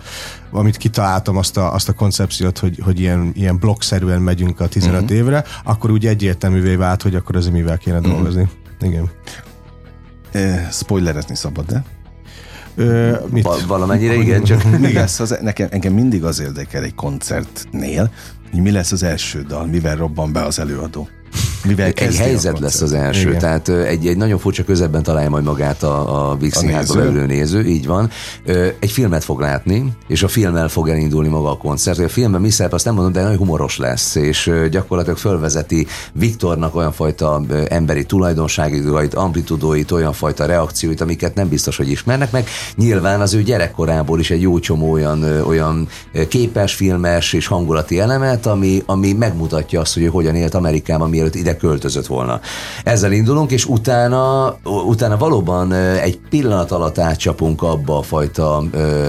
amit 0.52 0.78
kitaláltam 0.78 1.38
azt 1.38 1.58
a, 1.58 1.74
azt 1.74 1.90
a 1.90 1.94
koncepciót, 1.94 2.58
hogy, 2.60 2.80
hogy 2.84 3.00
ilyen, 3.00 3.32
ilyen 3.34 3.58
blokkszerűen 3.58 4.22
megyünk 4.22 4.60
a 4.60 4.68
15 4.68 5.04
mm. 5.04 5.16
évre, 5.16 5.44
akkor 5.64 5.92
úgy 5.92 6.06
egyértelművé 6.06 6.76
vált, 6.76 7.02
hogy 7.02 7.16
akkor 7.16 7.36
ez 7.36 7.48
mivel 7.50 7.78
kéne 7.78 8.00
dolgozni. 8.00 8.50
Igen. 8.82 9.10
E, 10.32 10.68
spoilerezni 10.72 11.36
szabad, 11.36 11.66
de? 11.66 11.84
Ö, 12.76 13.16
mit? 13.30 13.44
Va- 13.44 13.66
valamennyire 13.66 14.14
igen, 14.14 14.44
csak 14.44 14.64
Mi 14.80 14.94
lesz 14.94 15.20
az, 15.20 15.38
nekem, 15.42 15.68
engem 15.72 15.94
mindig 15.94 16.24
az 16.24 16.40
érdekel 16.40 16.84
egy 16.84 16.96
koncertnél, 16.96 18.12
hogy 18.52 18.62
mi 18.62 18.72
lesz 18.72 18.92
az 18.92 19.04
első 19.04 19.42
dal, 19.42 19.66
mivel 19.66 19.96
robban 19.96 20.32
be 20.32 20.44
az 20.44 20.60
előadó. 20.60 21.08
Mivel 21.68 21.92
egy 21.96 22.16
helyzet 22.16 22.60
lesz 22.60 22.82
az 22.82 22.94
első, 22.94 23.28
Igen. 23.28 23.40
Tehát 23.40 23.70
egy, 23.70 24.08
egy 24.08 24.18
nagyon 24.18 24.40
furcsa 24.40 24.64
közebben 24.64 25.04
találja 25.04 25.30
majd 25.30 25.44
magát 25.44 25.84
a, 25.84 26.30
a 26.30 26.36
Big 26.36 26.54
Színházba 26.54 26.94
beülő 26.94 27.26
néző, 27.26 27.66
így 27.66 27.86
van. 27.86 28.10
Egy 28.80 28.92
filmet 28.92 29.24
fog 29.24 29.40
látni, 29.40 29.94
és 30.08 30.24
a 30.24 30.28
filmmel 30.28 30.68
fog 30.68 30.90
elindulni 30.90 31.30
maga 31.30 31.52
a 31.52 31.58
koncert. 31.58 32.00
A 32.00 32.10
filmben 32.10 32.42
mi 32.42 32.50
szerep, 32.50 32.74
azt 32.74 32.86
nem 32.86 32.94
mondom, 32.94 33.14
de 33.14 33.22
nagyon 33.22 33.38
humoros 33.38 33.78
lesz, 33.78 34.16
és 34.16 34.52
gyakorlatilag 34.72 35.18
fölvezeti 35.18 35.88
Viktornak 36.14 36.76
olyan 36.76 36.92
fajta 36.92 37.42
emberi 37.68 38.06
tulajdonságait, 38.06 39.14
amplitudóit, 39.14 39.92
olyan 39.92 40.14
fajta 40.14 40.46
reakcióit, 40.46 41.02
amiket 41.02 41.36
nem 41.36 41.48
biztos, 41.48 41.78
hogy 41.78 41.90
ismernek 41.90 42.32
meg. 42.32 42.48
Nyilván 42.76 43.22
az 43.22 43.34
ő 43.34 43.44
gyerekkorából 43.44 44.20
is 44.20 44.30
egy 44.30 44.42
jó 44.42 44.60
csomó 44.60 44.92
olyan, 44.92 45.24
olyan 45.24 45.88
képes, 46.28 46.74
filmes 46.74 47.34
és 47.34 47.48
hangulati 47.48 48.00
elemet, 48.00 48.46
ami, 48.46 48.84
ami 48.86 49.14
megmutatja 49.14 49.80
azt, 49.80 49.94
hogy 49.94 50.04
ő 50.04 50.08
hogyan 50.08 50.36
élt 50.36 50.54
Amerikában, 50.54 51.10
mielőtt 51.10 51.36
ide 51.36 51.55
költözött 51.58 52.08
volna. 52.08 52.40
Ezzel 52.84 53.12
indulunk, 53.12 53.52
és 53.52 53.66
utána, 53.66 54.56
utána 54.64 55.18
valóban 55.18 55.74
egy 55.74 56.20
pillanat 56.30 56.72
alatt 56.72 56.98
átcsapunk 56.98 57.62
abba 57.62 57.98
a 57.98 58.02
fajta 58.02 58.64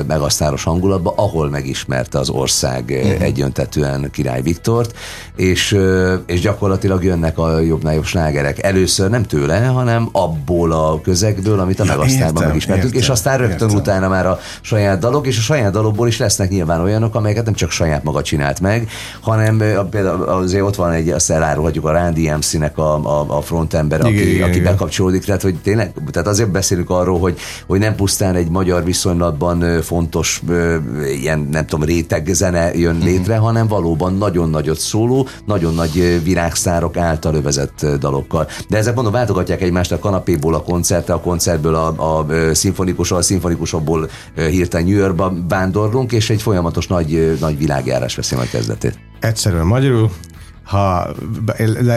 megasztáros 0.07 0.65
hangulatba, 0.65 1.13
ahol 1.17 1.51
megismerte 1.51 2.19
az 2.19 2.31
ország 2.31 2.85
uh-huh. 2.89 3.23
egyöntetően 3.23 4.11
Király 4.13 4.43
Viktort, 4.43 4.95
és, 5.37 5.79
és 6.27 6.41
gyakorlatilag 6.41 7.05
jönnek 7.05 7.39
a 7.39 7.59
jobbnál 7.59 7.95
jobb 7.95 8.05
slágerek. 8.05 8.63
Először 8.63 9.11
nem 9.11 9.23
tőle, 9.23 9.59
hanem 9.59 10.09
abból 10.13 10.73
a 10.73 11.01
közegből, 11.01 11.61
amit 11.61 11.81
a 11.81 11.85
Ja, 11.85 11.91
megasztárban 11.91 12.35
értem, 12.35 12.49
megismertünk, 12.49 12.95
és 12.95 13.09
aztán 13.09 13.39
rögtön 13.39 13.69
értem. 13.69 13.77
utána 13.77 14.09
már 14.09 14.27
a 14.27 14.39
saját 14.61 14.99
dalok, 14.99 15.27
és 15.27 15.39
a 15.39 15.41
saját 15.41 15.73
dalokból 15.73 16.09
is 16.09 16.19
lesznek 16.19 16.51
nyilván 16.51 16.81
olyanok, 16.81 17.15
amelyeket 17.15 17.45
nem 17.45 17.55
csak 17.55 17.71
saját 17.71 18.05
maga 18.05 18.23
csinált 18.23 18.61
meg, 18.61 18.89
hanem 19.21 19.63
például 19.91 20.23
azért 20.23 20.63
ott 20.63 20.77
van 20.77 20.91
egy, 20.91 21.09
azt 21.09 21.31
elárulhatjuk 21.31 21.85
a 21.85 21.93
Randy 21.93 22.23
MC-nek 22.37 22.79
a, 22.79 22.95
a, 22.95 23.37
a 23.37 23.41
frontember, 23.41 24.01
aki, 24.01 24.13
Igen, 24.13 24.29
igen, 24.29 24.49
aki 24.49 24.59
igen. 24.59 24.73
bekapcsolódik, 24.73 25.25
tehát 25.25 25.43
hogy 25.43 25.55
tényleg, 25.63 25.93
tehát 26.11 26.29
azért 26.29 26.51
beszélünk 26.51 26.91
arról, 26.91 27.19
hogy, 27.19 27.39
hogy 27.67 27.79
nem 27.79 27.95
pusztán 27.95 28.35
egy 28.35 28.49
magyar 28.49 28.85
viszonylatban 28.85 29.83
fontos 29.83 30.43
ilyen, 31.21 31.49
nem 31.51 31.67
tudom, 31.67 31.87
réteg 31.87 32.29
zene 32.33 32.75
jön 32.75 32.99
létre, 32.99 33.37
hanem 33.37 33.67
valóban 33.67 34.15
nagyon 34.15 34.51
nagyot 34.51 34.79
szóló, 34.79 35.29
nagyon 35.45 35.75
nagy 35.75 36.23
virágszárok 36.25 36.97
által 36.97 37.35
övezett 37.35 37.87
dalokkal. 38.01 38.49
De 38.69 38.77
ezek 38.77 38.95
mondom, 38.95 39.13
váltogatják 39.13 39.63
egymást 39.63 39.93
a 39.93 39.99
kanapéból 39.99 40.55
a 40.55 40.63
koncertre, 40.63 41.15
a 41.15 41.21
koncertből 41.21 41.75
a, 41.75 42.19
a, 42.19 42.27
szimfonikusról, 42.53 43.19
a 43.19 43.23
szimfonikusokból 43.23 44.11
ö, 44.35 44.47
hirtelen 44.49 44.87
New 44.87 44.97
Yorkba 44.97 45.33
vándorlunk, 45.49 46.13
és 46.13 46.31
egy 46.31 46.43
folyamatos 46.43 46.87
nagy, 46.87 47.37
nagy 47.41 47.59
világjárás 47.59 48.17
veszi 48.17 48.35
majd 48.35 48.51
kezdetét. 48.51 48.99
Egyszerűen 49.21 49.67
magyarul, 49.67 50.11
ha 50.67 51.09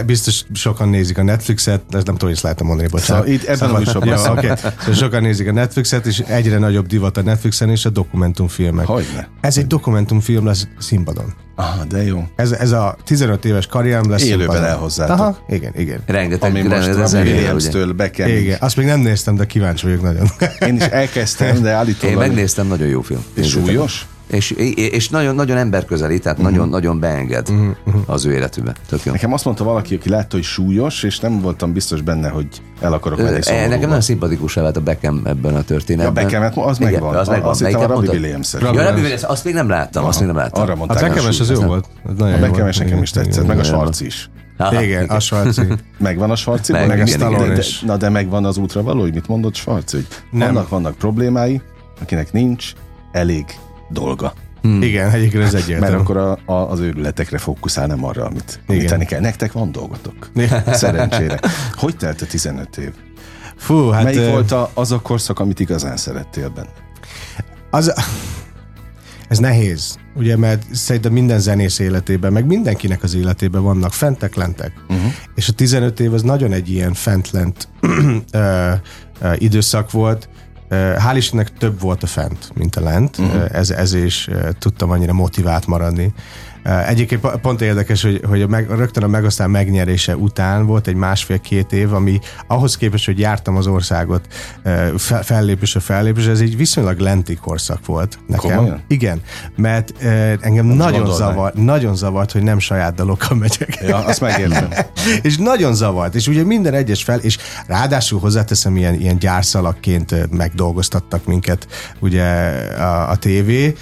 biztos 0.06 0.42
sokan 0.54 0.90
nézik 0.90 1.18
a 1.18 1.24
Netflixet, 1.24 1.82
ezt 1.82 1.92
nem 1.92 2.02
tudom, 2.02 2.18
hogy 2.20 2.32
ezt 2.32 2.42
lehetem 2.42 2.68
mondani, 2.68 2.88
bocsánat. 2.90 3.24
Szóval 3.26 3.34
itt 3.34 3.44
ebben 3.44 3.54
a 3.54 3.58
Szabad- 3.58 3.80
műsorban 3.80 4.08
Jó, 4.08 4.32
okay. 4.32 4.56
szóval 4.78 4.94
sokan 4.94 5.22
nézik 5.22 5.48
a 5.48 5.52
Netflixet, 5.52 6.06
és 6.06 6.20
egyre 6.20 6.58
nagyobb 6.58 6.86
divat 6.88 7.18
a 7.18 7.22
Netflixen 7.22 7.70
és 7.70 7.86
a 7.86 7.90
dokumentumfilmek. 7.90 8.86
Hogyne. 8.86 9.30
Ez 9.42 9.58
egy 9.58 9.68
dokumentumfilm 9.68 10.46
lesz 10.46 10.68
színpadon. 10.78 11.34
Aha, 11.56 11.84
de 11.84 12.04
jó. 12.04 12.28
Ez, 12.36 12.52
ez 12.52 12.72
a 12.72 12.98
15 13.04 13.46
éves 13.46 13.66
karrierem 13.68 14.10
lesz 14.10 14.24
Élőben 14.24 14.40
színpadon. 14.40 14.64
elhozzátok. 14.64 15.20
Aha, 15.20 15.38
igen, 15.48 15.72
igen. 15.76 16.04
Rengeteg, 16.06 16.50
Ami 16.50 16.62
most. 16.62 17.14
Williams-től 17.14 17.94
Beckham. 17.94 18.28
Igen, 18.30 18.58
azt 18.62 18.76
még 18.76 18.86
nem 18.86 19.00
néztem, 19.00 19.36
de 19.36 19.46
kíváncsi 19.46 19.86
vagyok 19.86 20.02
nagyon. 20.02 20.28
Én 20.60 20.76
is 20.76 20.84
elkezdtem, 20.84 21.62
de 21.62 21.70
Én 21.70 21.76
állítólag... 21.76 22.18
megnéztem, 22.18 22.68
nagyon 22.68 22.88
jó 22.88 23.02
film. 23.02 23.24
Meg. 23.36 23.46
Súlyos? 23.46 24.06
És, 24.30 24.52
és 24.76 25.10
nagyon, 25.10 25.36
nagyon 25.36 25.58
emberközeli, 25.58 26.20
tehát 26.20 26.38
uh-huh. 26.38 26.54
nagyon, 26.54 26.70
nagyon 26.70 27.00
beenged 27.00 27.50
uh-huh. 27.50 27.76
az 28.06 28.26
ő 28.26 28.34
életübe. 28.34 28.74
Tök 28.88 29.04
jó. 29.04 29.12
Nekem 29.12 29.34
azt 29.34 29.46
mondta 29.46 29.64
valaki, 29.64 29.96
aki 29.96 30.10
látta, 30.10 30.36
hogy 30.36 30.44
súlyos, 30.44 31.04
és 31.04 31.20
nem 31.20 31.42
voltam 31.42 31.74
biztos 31.74 32.02
benne, 32.02 32.30
hogy 32.30 32.48
el 32.82 32.94
akarok 32.94 33.22
menni 33.22 33.42
szomorúba. 33.42 33.70
Nekem 33.70 33.88
nagyon 33.88 34.02
szimpatikus 34.02 34.54
vált 34.54 34.78
a 34.78 34.82
Beckham 34.82 35.22
ebben 35.26 35.56
a 35.56 35.62
történetben. 35.62 36.24
Ja, 36.24 36.30
Beckhamet, 36.30 36.58
az 36.58 36.80
Igen, 36.80 36.92
megvan. 36.92 37.16
Az 37.16 37.28
megvan. 37.28 37.50
Azt 37.50 37.66
hittem, 37.66 37.82
a 37.82 37.86
Robbie? 37.88 38.10
Williams-et. 38.10 38.62
Ja, 38.62 38.68
Robbie 38.68 38.82
Williams. 38.82 39.02
Williams, 39.02 39.24
azt 39.24 39.44
még 39.44 39.54
nem 39.54 39.70
láttam, 39.70 40.06
azt 40.06 40.20
még 40.20 40.28
nem 40.28 40.38
láttam. 40.38 40.62
Arra 40.62 40.74
A 40.74 40.76
mondták. 40.76 41.02
Beckham 41.02 41.26
az 41.28 41.50
jó 41.50 41.62
volt. 41.62 41.86
A 42.04 42.12
Beckham 42.12 42.40
nekem 42.40 42.68
is 42.68 42.80
Igen, 42.80 43.00
tetszett, 43.00 43.26
igen, 43.26 43.46
meg 43.46 43.58
a 43.58 43.60
igen. 43.60 43.64
Svarc 43.64 44.00
is. 44.00 44.30
Aha, 44.58 44.82
Igen, 44.82 45.06
a 45.10 45.20
Svarci. 45.20 45.62
Megvan 45.98 46.32
a 46.32 46.36
Svarci? 46.36 46.72
Meg, 46.72 46.88
Meg, 46.88 47.08
igen, 47.08 47.22
a 47.22 47.30
igen. 47.30 47.54
de, 47.54 47.64
Na 47.86 47.98
de 47.98 48.10
megvan 48.10 48.46
az 48.46 48.58
útra 48.58 48.84
való, 48.84 49.02
hogy 49.02 49.14
mit 49.14 49.28
mondott 49.28 49.56
Svarci? 49.56 49.96
Hogy 49.96 50.08
Nem. 50.32 50.54
vannak, 50.54 50.70
vannak 50.70 50.96
problémái, 50.96 51.62
akinek 52.02 52.32
nincs 52.32 52.74
elég 53.12 53.46
dolga. 53.90 54.34
Igen, 54.62 55.10
egyébként 55.10 55.44
ez 55.44 55.54
Mert 55.54 55.64
egyértelmű. 55.66 55.98
akkor 55.98 56.18
a, 56.18 56.38
a, 56.46 56.72
az 56.72 56.80
őrületekre 56.80 57.38
fókuszál, 57.38 57.88
nem 57.88 58.06
arra, 58.06 58.26
amit, 58.26 58.60
tenni 58.86 59.06
kell. 59.06 59.20
Nektek 59.20 59.52
van 59.52 59.72
dolgotok. 59.72 60.32
Szerencsére. 60.72 61.40
Hogy 61.74 61.98
telt 61.98 62.22
a 62.22 62.26
15 62.26 62.78
év? 62.78 62.92
Fú, 63.56 63.90
hát... 63.90 63.94
Hát, 63.94 64.04
Melyik 64.04 64.20
ö, 64.20 64.32
volt 64.32 64.52
a, 64.52 64.72
az 64.74 64.92
a 64.92 65.00
korszak, 65.00 65.40
amit 65.40 65.60
igazán 65.60 65.98
szerettél 65.98 66.50
benne? 66.50 66.70
Az, 67.70 67.94
ez 69.28 69.38
nehéz, 69.38 69.98
ugye, 70.16 70.38
mert 70.38 70.76
szerintem 70.76 71.12
minden 71.12 71.40
zenész 71.40 71.80
életében, 71.80 72.34
meg 72.34 72.46
mindenkinek 72.46 73.04
az 73.04 73.16
életében 73.16 73.62
vannak 73.62 73.94
fentek, 73.94 74.36
lentek. 74.36 74.72
Uh-huh. 74.90 75.12
És 75.36 75.50
a 75.50 75.54
15 75.54 76.00
év 76.00 76.14
az 76.14 76.22
nagyon 76.22 76.52
egy 76.52 76.70
ilyen 76.70 76.94
fent-lent 76.94 77.68
ö, 78.32 78.72
ö, 79.22 79.34
időszak 79.38 79.92
volt. 79.92 80.30
Hál' 80.70 81.16
Istennek 81.16 81.58
több 81.58 81.82
volt 81.82 82.04
a 82.04 82.08
fent, 82.08 82.52
mint 82.54 82.76
a 82.76 82.82
lent. 82.82 83.18
Uh-huh. 83.18 83.46
Ez, 83.52 83.70
ez 83.70 83.94
is 83.94 84.30
tudtam 84.60 84.90
annyira 84.90 85.14
motivált 85.14 85.68
maradni. 85.68 86.14
Ö, 86.64 86.78
Egyébként 86.88 87.22
po- 87.22 87.36
pont 87.36 87.62
érdekes, 87.62 88.02
hogy, 88.02 88.22
hogy 88.28 88.42
a 88.42 88.48
meg, 88.48 88.70
rögtön 88.70 89.04
a 89.04 89.08
megosztál 89.08 89.48
megnyerése 89.48 90.16
után 90.16 90.66
volt 90.66 90.88
egy 90.88 90.96
másfél-két 90.96 91.74
év, 91.74 91.94
ami 91.94 92.20
ahhoz 92.48 92.78
képest, 92.78 93.06
hogy 93.06 93.20
jártam 93.20 93.56
az 93.56 93.68
országot 93.68 94.28
ö, 94.64 94.88
fe- 94.98 95.26
fellépésre 95.26 95.80
fellépés, 95.80 96.26
ez 96.26 96.40
egy 96.40 96.58
viszonylag 96.58 97.00
lenti 97.00 97.36
korszak 97.36 97.86
volt 97.86 98.20
nekem. 98.28 98.56
Komolyan? 98.56 98.82
Igen, 98.88 99.22
mert 99.56 99.94
ö, 100.02 100.34
engem 100.42 100.66
nagyon, 100.66 101.14
zavar, 101.14 101.54
nagyon 101.54 101.96
zavart, 101.96 102.32
hogy 102.32 102.44
nem 102.44 102.60
saját 102.60 102.96
dalokkal 102.96 103.38
megyek. 103.38 103.78
Ja, 103.82 103.98
azt 103.98 104.22
megértem. 104.22 104.70
és 105.22 105.38
nagyon 105.38 105.74
zavart, 105.74 106.16
és 106.16 106.28
ugye 106.28 106.44
minden 106.44 106.74
egyes 106.74 107.04
fel, 107.04 107.20
és 107.20 107.38
ráadásul 107.68 108.20
hozzáteszem, 108.20 108.78
ilyen, 108.78 108.94
ilyen 108.94 109.18
gyárszalakként 109.20 110.32
megdolgoztattak 110.32 111.26
minket 111.26 111.68
ugye 112.00 112.24
a, 112.78 113.10
a 113.10 113.16
tévé, 113.16 113.76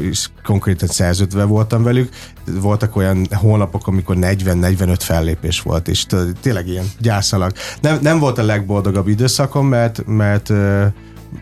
és 0.00 0.28
konkrétan 0.44 0.88
szerződve 0.88 1.44
voltam 1.44 1.82
velük. 1.82 2.08
Voltak 2.44 2.96
olyan 2.96 3.26
hónapok, 3.32 3.86
amikor 3.86 4.16
40-45 4.20 4.96
fellépés 4.98 5.60
volt, 5.60 5.88
és 5.88 6.06
tényleg 6.40 6.68
ilyen 6.68 6.86
gyárszalag. 6.98 7.52
Nem, 7.80 7.98
nem 8.02 8.18
volt 8.18 8.38
a 8.38 8.42
legboldogabb 8.42 9.08
időszakom, 9.08 9.66
mert, 9.66 10.06
mert 10.06 10.50
ö, 10.50 10.86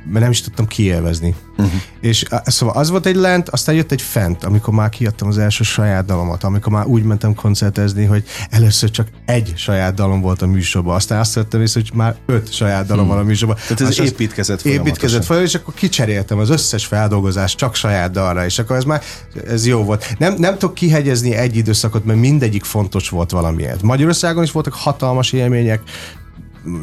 mert 0.05 0.21
nem 0.21 0.31
is 0.31 0.41
tudtam 0.41 0.67
kielvezni. 0.67 1.35
Uh-huh. 1.59 1.73
És 2.01 2.25
á, 2.31 2.43
szóval 2.45 2.77
az 2.77 2.91
volt 2.91 3.07
egy 3.07 3.17
lent, 3.17 3.49
aztán 3.49 3.75
jött 3.75 3.93
egy 3.93 4.03
fent, 4.03 4.45
amikor 4.45 4.75
már 4.75 4.89
kiadtam 4.89 5.29
az 5.29 5.39
első 5.39 5.65
saját 5.65 6.05
dalomat, 6.05 6.45
amikor 6.45 6.73
már 6.73 6.87
úgy 6.87 7.03
mentem 7.03 7.35
koncertezni, 7.35 8.05
hogy 8.05 8.25
először 8.51 8.91
csak 8.91 9.09
egy 9.27 9.53
saját 9.57 9.95
dalom 9.95 10.21
volt 10.21 10.43
a 10.43 10.47
műsorban, 10.47 10.95
aztán 10.95 11.19
azt 11.19 11.35
vettem 11.35 11.61
észre, 11.61 11.81
hogy 11.81 11.91
már 11.95 12.17
öt 12.27 12.53
saját 12.53 12.87
dalom 12.87 13.07
van 13.07 13.19
a 13.19 13.23
műsorban. 13.23 13.57
Tehát 13.57 13.81
ez 13.81 13.89
És 13.89 13.99
az- 13.99 14.07
építkezett 14.07 14.63
Építkezett 14.63 15.25
folyamatosan, 15.25 15.45
és 15.45 15.55
akkor 15.55 15.75
kicseréltem 15.75 16.39
az 16.39 16.51
összes 16.51 16.87
feldolgozást 16.87 17.59
csak 17.59 17.75
saját 17.75 18.11
dalra, 18.11 18.45
és 18.45 18.59
akkor 18.59 18.77
ez 18.77 18.85
már 18.85 19.03
ez 19.49 19.67
jó 19.67 19.85
volt. 19.85 20.15
Nem, 20.19 20.35
nem 20.39 20.53
tudok 20.59 20.75
kihegyezni 20.75 21.35
egy 21.35 21.57
időszakot, 21.57 22.05
mert 22.05 22.19
mindegyik 22.19 22.65
fontos 22.65 23.09
volt 23.09 23.31
valamiért. 23.31 23.83
Magyarországon 23.83 24.43
is 24.43 24.51
voltak 24.51 24.73
hatalmas 24.75 25.33
élmények, 25.33 25.81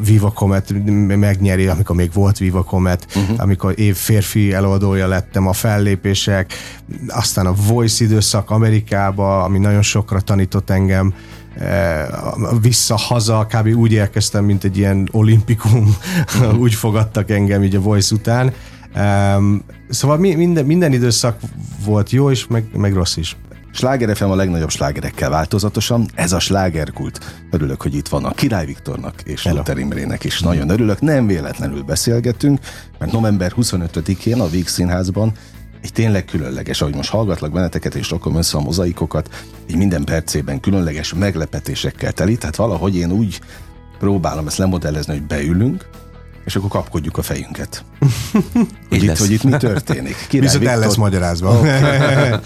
Viva 0.04 0.30
Comet 0.30 0.72
megnyeri, 1.06 1.66
amikor 1.66 1.96
még 1.96 2.12
volt 2.12 2.38
Viva 2.38 2.62
Comet, 2.62 3.06
uh-huh. 3.16 3.36
amikor 3.40 3.78
év 3.78 3.96
férfi 3.96 4.52
előadója 4.52 5.06
lettem, 5.06 5.46
a 5.46 5.52
fellépések, 5.52 6.52
aztán 7.08 7.46
a 7.46 7.54
Voice 7.66 8.04
időszak 8.04 8.50
Amerikába, 8.50 9.44
ami 9.44 9.58
nagyon 9.58 9.82
sokra 9.82 10.20
tanított 10.20 10.70
engem, 10.70 11.14
eh, 11.58 12.06
vissza-haza, 12.60 13.46
kb. 13.50 13.66
úgy 13.66 13.92
érkeztem, 13.92 14.44
mint 14.44 14.64
egy 14.64 14.78
ilyen 14.78 15.08
olimpikum, 15.12 15.96
úgy 16.62 16.74
fogadtak 16.74 17.30
engem 17.30 17.62
így 17.62 17.74
a 17.74 17.80
Voice 17.80 18.14
után. 18.14 18.52
Um, 18.96 19.62
szóval 19.88 20.18
mi, 20.18 20.34
minden, 20.34 20.64
minden 20.64 20.92
időszak 20.92 21.40
volt 21.84 22.10
jó 22.10 22.30
is, 22.30 22.46
meg, 22.46 22.64
meg 22.76 22.94
rossz 22.94 23.16
is. 23.16 23.36
Sláger 23.76 24.16
FM 24.16 24.24
a 24.24 24.34
legnagyobb 24.34 24.70
slágerekkel 24.70 25.30
változatosan, 25.30 26.08
ez 26.14 26.32
a 26.32 26.38
slágerkult. 26.38 27.20
Örülök, 27.50 27.82
hogy 27.82 27.94
itt 27.94 28.08
van 28.08 28.24
a 28.24 28.30
Király 28.30 28.66
Viktornak 28.66 29.22
és 29.24 29.42
Hello. 29.42 29.56
Luther 29.56 29.78
Imrének 29.78 30.24
is. 30.24 30.40
Nagyon 30.40 30.68
örülök, 30.68 31.00
nem 31.00 31.26
véletlenül 31.26 31.82
beszélgetünk, 31.82 32.58
mert 32.98 33.12
november 33.12 33.52
25-én 33.56 34.40
a 34.40 34.48
Víg 34.48 34.68
Színházban 34.68 35.32
egy 35.82 35.92
tényleg 35.92 36.24
különleges, 36.24 36.80
ahogy 36.80 36.94
most 36.94 37.10
hallgatlak 37.10 37.52
benneteket 37.52 37.94
és 37.94 38.10
rakom 38.10 38.36
össze 38.36 38.56
a 38.56 38.60
mozaikokat, 38.60 39.46
így 39.70 39.76
minden 39.76 40.04
percében 40.04 40.60
különleges 40.60 41.14
meglepetésekkel 41.14 42.12
teli, 42.12 42.36
tehát 42.36 42.56
valahogy 42.56 42.96
én 42.96 43.12
úgy 43.12 43.40
próbálom 43.98 44.46
ezt 44.46 44.58
lemodellezni, 44.58 45.12
hogy 45.12 45.26
beülünk, 45.26 45.88
és 46.46 46.56
akkor 46.56 46.68
kapkodjuk 46.70 47.18
a 47.18 47.22
fejünket. 47.22 47.84
Hogy, 48.88 49.02
itt, 49.02 49.16
hogy 49.16 49.30
itt 49.30 49.42
mi 49.42 49.56
történik. 49.56 50.16
Király 50.28 50.46
Viszont 50.46 50.64
el 50.64 50.70
Viktor- 50.70 50.84
lesz 50.84 50.96
magyarázva. 50.96 51.60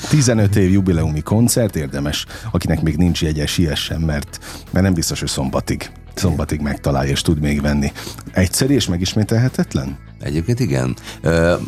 15 0.08 0.56
év 0.56 0.70
jubileumi 0.70 1.20
koncert, 1.22 1.76
érdemes, 1.76 2.26
akinek 2.52 2.82
még 2.82 2.96
nincs 2.96 3.22
jegye, 3.22 3.46
siessen, 3.46 4.00
mert, 4.00 4.38
mert 4.70 4.84
nem 4.84 4.94
biztos, 4.94 5.20
hogy 5.20 5.28
szombatig, 5.28 5.90
szombatig 6.14 6.60
megtalálja 6.60 7.10
és 7.10 7.22
tud 7.22 7.40
még 7.40 7.60
venni. 7.60 7.92
Egyszerű 8.32 8.74
és 8.74 8.86
megismételhetetlen? 8.86 9.98
Egyébként 10.20 10.60
igen. 10.60 10.96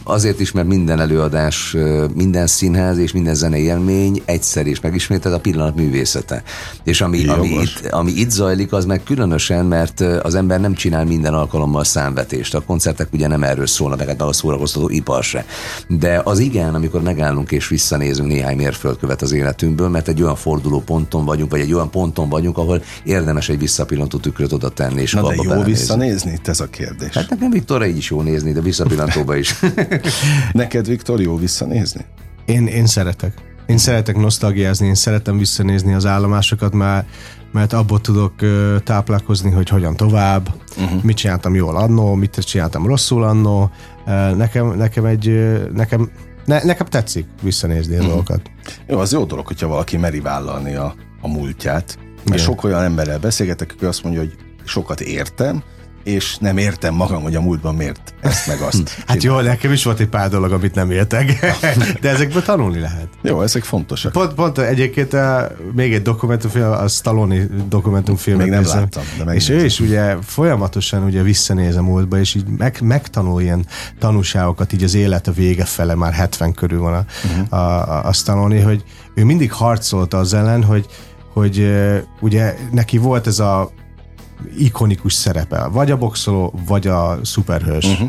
Azért 0.05 0.41
is, 0.41 0.53
mert 0.53 0.67
minden 0.67 1.01
előadás, 1.01 1.77
minden 2.15 2.47
színház 2.47 2.99
és 2.99 3.13
minden 3.13 3.35
zenei 3.35 3.63
élmény 3.63 4.23
egyszer 4.25 4.67
is 4.67 4.81
megismétel 4.81 5.33
a 5.33 5.39
pillanat 5.39 5.75
művészete. 5.75 6.43
És 6.85 7.01
ami, 7.01 7.27
ami, 7.27 7.49
itt, 7.49 7.87
ami 7.91 8.11
itt 8.11 8.31
zajlik, 8.31 8.73
az 8.73 8.85
meg 8.85 9.03
különösen, 9.03 9.67
mert 9.67 10.01
az 10.01 10.35
ember 10.35 10.61
nem 10.61 10.75
csinál 10.75 11.05
minden 11.05 11.35
alkalommal 11.35 11.85
számvetést. 11.85 12.55
A 12.55 12.61
koncertek 12.61 13.09
ugye 13.13 13.27
nem 13.27 13.43
erről 13.43 13.67
szólnak, 13.67 13.99
meg 13.99 14.09
hát 14.09 14.23
a 14.23 14.33
szórakoztató 14.33 14.89
ipar 14.89 15.23
se. 15.25 15.45
De 15.89 16.21
az 16.25 16.39
igen, 16.39 16.75
amikor 16.75 17.03
megállunk 17.03 17.53
és 17.53 17.69
visszanézünk 17.69 18.29
néhány 18.29 18.57
mérföldkövet 18.57 19.23
az 19.23 19.33
életünkből, 19.33 19.89
mert 19.89 20.09
egy 20.09 20.23
olyan 20.23 20.37
forduló 20.37 20.81
ponton 20.81 21.25
vagyunk, 21.25 21.51
vagy 21.51 21.61
egy 21.61 21.75
olyan 21.75 21.91
ponton 21.91 22.29
vagyunk, 22.29 22.59
ahol 22.59 22.83
érdemes 23.05 23.49
egy 23.49 23.59
visszapillantó 23.59 24.19
tükröt 24.19 24.53
oda 24.53 24.69
tenni, 24.69 25.01
és 25.01 25.13
Na 25.13 25.29
de 25.29 25.35
jó 25.35 25.43
belenézni. 25.43 25.73
visszanézni? 25.73 26.33
Itt 26.33 26.49
ez 26.49 26.61
a 26.61 26.67
kérdés. 26.67 27.15
Hát 27.15 27.31
nekem 27.31 27.51
Viktorra 27.51 27.87
így 27.87 27.97
is 27.97 28.11
jó 28.11 28.21
nézni, 28.43 28.59
de 28.59 28.65
visszapillantóba 28.65 29.37
is. 29.37 29.61
Neked, 30.53 30.87
Viktor, 30.87 31.21
jó 31.21 31.37
visszanézni? 31.37 32.05
Én, 32.45 32.67
én 32.67 32.87
szeretek. 32.87 33.33
Én 33.67 33.79
szeretek 33.79 34.17
nosztalgiázni, 34.17 34.87
én 34.87 34.95
szeretem 34.95 35.39
visszanézni 35.39 35.95
az 35.95 36.07
állomásokat, 36.07 36.73
mert, 36.73 37.07
mert 37.53 37.73
abból 37.73 38.01
tudok 38.01 38.33
táplálkozni, 38.85 39.51
hogy 39.51 39.69
hogyan 39.69 39.97
tovább, 39.97 40.55
uh-huh. 40.77 41.03
mit 41.03 41.17
csináltam 41.17 41.55
jól 41.55 41.77
annó, 41.77 42.15
mit 42.15 42.35
csináltam 42.35 42.87
rosszul 42.87 43.23
annó. 43.23 43.71
Nekem, 44.37 44.77
nekem 44.77 45.05
egy, 45.05 45.59
nekem, 45.73 46.11
ne, 46.45 46.63
nekem 46.65 46.87
tetszik 46.87 47.27
visszanézni 47.43 47.97
a 47.97 48.03
dolgokat. 48.03 48.41
Jó, 48.87 48.99
az 48.99 49.13
jó 49.13 49.25
dolog, 49.25 49.47
hogyha 49.47 49.67
valaki 49.67 49.97
meri 49.97 50.21
vállalni 50.21 50.75
a, 50.75 50.95
a 51.21 51.29
múltját. 51.29 51.99
Mert 51.99 52.27
Igen. 52.27 52.39
sok 52.39 52.65
olyan 52.65 52.83
emberrel 52.83 53.19
beszélgetek, 53.19 53.73
aki 53.77 53.85
azt 53.85 54.03
mondja, 54.03 54.21
hogy 54.21 54.35
sokat 54.65 55.01
értem, 55.01 55.63
és 56.03 56.37
nem 56.37 56.57
értem 56.57 56.95
magam, 56.95 57.23
hogy 57.23 57.35
a 57.35 57.41
múltban 57.41 57.75
miért 57.75 58.15
ezt 58.21 58.47
meg 58.47 58.61
azt. 58.61 59.03
Hát 59.07 59.23
jó, 59.23 59.41
nekem 59.41 59.73
is 59.73 59.85
volt 59.85 60.01
egy 60.01 60.09
pár 60.09 60.29
dolog, 60.29 60.53
amit 60.53 60.75
nem 60.75 60.91
értek, 60.91 61.57
de 62.01 62.11
ezekből 62.11 62.43
tanulni 62.43 62.79
lehet. 62.79 63.09
Jó, 63.23 63.43
ezek 63.43 63.65
fontosak. 63.65 64.13
Pont, 64.13 64.35
pont 64.35 64.59
egyébként 64.59 65.13
uh, 65.13 65.21
még 65.75 65.93
egy 65.93 66.03
dokumentumfilm, 66.03 66.71
a 66.71 66.89
Stallone 66.89 67.47
dokumentumfilmet 67.69 68.43
Még 68.43 68.53
nem 68.53 68.63
nézem. 68.63 68.79
láttam, 68.79 69.03
de 69.25 69.33
És 69.33 69.49
ő 69.49 69.65
is 69.65 69.81
ugye 69.81 70.17
folyamatosan 70.23 71.05
ugye 71.05 71.23
visszanéz 71.23 71.77
a 71.77 71.83
múltba, 71.83 72.19
és 72.19 72.35
így 72.35 72.47
meg, 72.47 72.79
megtanul 72.83 73.43
ilyen 73.43 73.67
tanúságokat 73.99 74.73
így 74.73 74.83
az 74.83 74.95
élet 74.95 75.27
a 75.27 75.33
vége 75.33 75.65
fele, 75.65 75.95
már 75.95 76.13
70 76.13 76.53
körül 76.53 76.81
van 76.81 76.95
a, 76.95 77.05
uh-huh. 77.25 77.61
a, 77.61 77.97
a, 77.97 78.07
a 78.07 78.13
Stallone, 78.13 78.63
hogy 78.63 78.85
ő 79.15 79.25
mindig 79.25 79.53
harcolta 79.53 80.19
az 80.19 80.35
ellen, 80.35 80.65
hogy, 80.65 80.87
hogy 81.33 81.59
uh, 81.59 81.97
ugye 82.21 82.55
neki 82.71 82.99
volt 82.99 83.27
ez 83.27 83.39
a 83.39 83.71
ikonikus 84.59 85.13
szerepe, 85.13 85.67
vagy 85.67 85.91
a 85.91 85.97
boxoló, 85.97 86.61
vagy 86.67 86.87
a 86.87 87.19
szuperhős. 87.23 87.85
Uh-huh. 87.85 88.09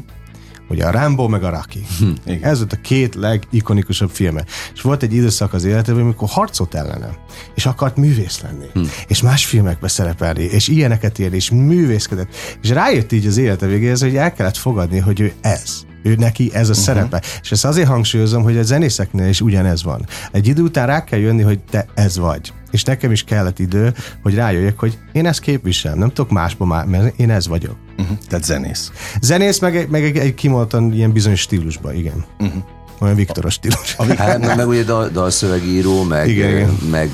Ugye 0.69 0.85
a 0.85 0.91
Rambo 0.91 1.27
meg 1.27 1.43
a 1.43 1.49
Rocky. 1.49 1.85
Igen. 2.25 2.43
Ez 2.43 2.57
volt 2.57 2.73
a 2.73 2.81
két 2.81 3.15
legikonikusabb 3.15 4.09
filme. 4.09 4.43
És 4.73 4.81
volt 4.81 5.03
egy 5.03 5.13
időszak 5.13 5.53
az 5.53 5.63
életében, 5.63 6.01
amikor 6.01 6.29
harcolt 6.29 6.75
ellene, 6.75 7.17
és 7.55 7.65
akart 7.65 7.97
művész 7.97 8.41
lenni, 8.41 8.65
hmm. 8.73 8.89
és 9.07 9.21
más 9.21 9.45
filmekbe 9.45 9.87
szerepelni, 9.87 10.43
és 10.43 10.67
ilyeneket 10.67 11.19
írni, 11.19 11.35
és 11.35 11.51
művészkedett. 11.51 12.35
És 12.61 12.69
rájött 12.69 13.11
így 13.11 13.25
az 13.25 13.37
élete 13.37 13.65
végéhez, 13.65 14.01
hogy 14.01 14.15
el 14.15 14.33
kellett 14.33 14.57
fogadni, 14.57 14.99
hogy 14.99 15.19
ő 15.19 15.33
ez. 15.41 15.85
Ő 16.03 16.15
neki 16.15 16.51
ez 16.53 16.67
a 16.67 16.71
uh-huh. 16.71 16.85
szerepe. 16.85 17.21
És 17.41 17.51
ezt 17.51 17.65
azért 17.65 17.87
hangsúlyozom, 17.87 18.43
hogy 18.43 18.57
a 18.57 18.63
zenészeknél 18.63 19.27
is 19.27 19.41
ugyanez 19.41 19.83
van. 19.83 20.05
Egy 20.31 20.47
idő 20.47 20.61
után 20.61 20.87
rá 20.87 21.03
kell 21.03 21.19
jönni, 21.19 21.41
hogy 21.41 21.59
te 21.59 21.85
ez 21.93 22.17
vagy. 22.17 22.53
És 22.71 22.83
nekem 22.83 23.11
is 23.11 23.23
kellett 23.23 23.59
idő, 23.59 23.93
hogy 24.23 24.35
rájöjjek, 24.35 24.79
hogy 24.79 24.97
én 25.11 25.25
ezt 25.25 25.39
képviselem, 25.39 25.97
nem 25.97 26.09
tudok 26.09 26.31
másba 26.31 26.65
már, 26.65 26.85
mert 26.85 27.19
én 27.19 27.29
ez 27.29 27.47
vagyok. 27.47 27.75
Uh-huh. 27.97 28.17
Tehát 28.27 28.45
zenész. 28.45 28.91
Zenész, 29.21 29.59
meg, 29.59 29.89
meg 29.89 30.03
egy, 30.03 30.17
egy 30.17 30.33
kimondottan 30.33 30.93
ilyen 30.93 31.11
bizonyos 31.11 31.39
stílusban, 31.39 31.95
igen. 31.95 32.25
Uh-huh. 32.39 32.63
Olyan 32.99 33.15
Viktoros 33.15 33.53
stílus. 33.53 33.95
Hát 33.95 34.39
meg, 34.39 34.55
meg 34.55 34.67
ugye 34.67 34.83
dal, 34.83 35.09
dalszövegíró, 35.13 36.03
meg, 36.03 36.27
Igen, 36.27 36.49
igen. 36.49 36.77
meg 36.91 37.09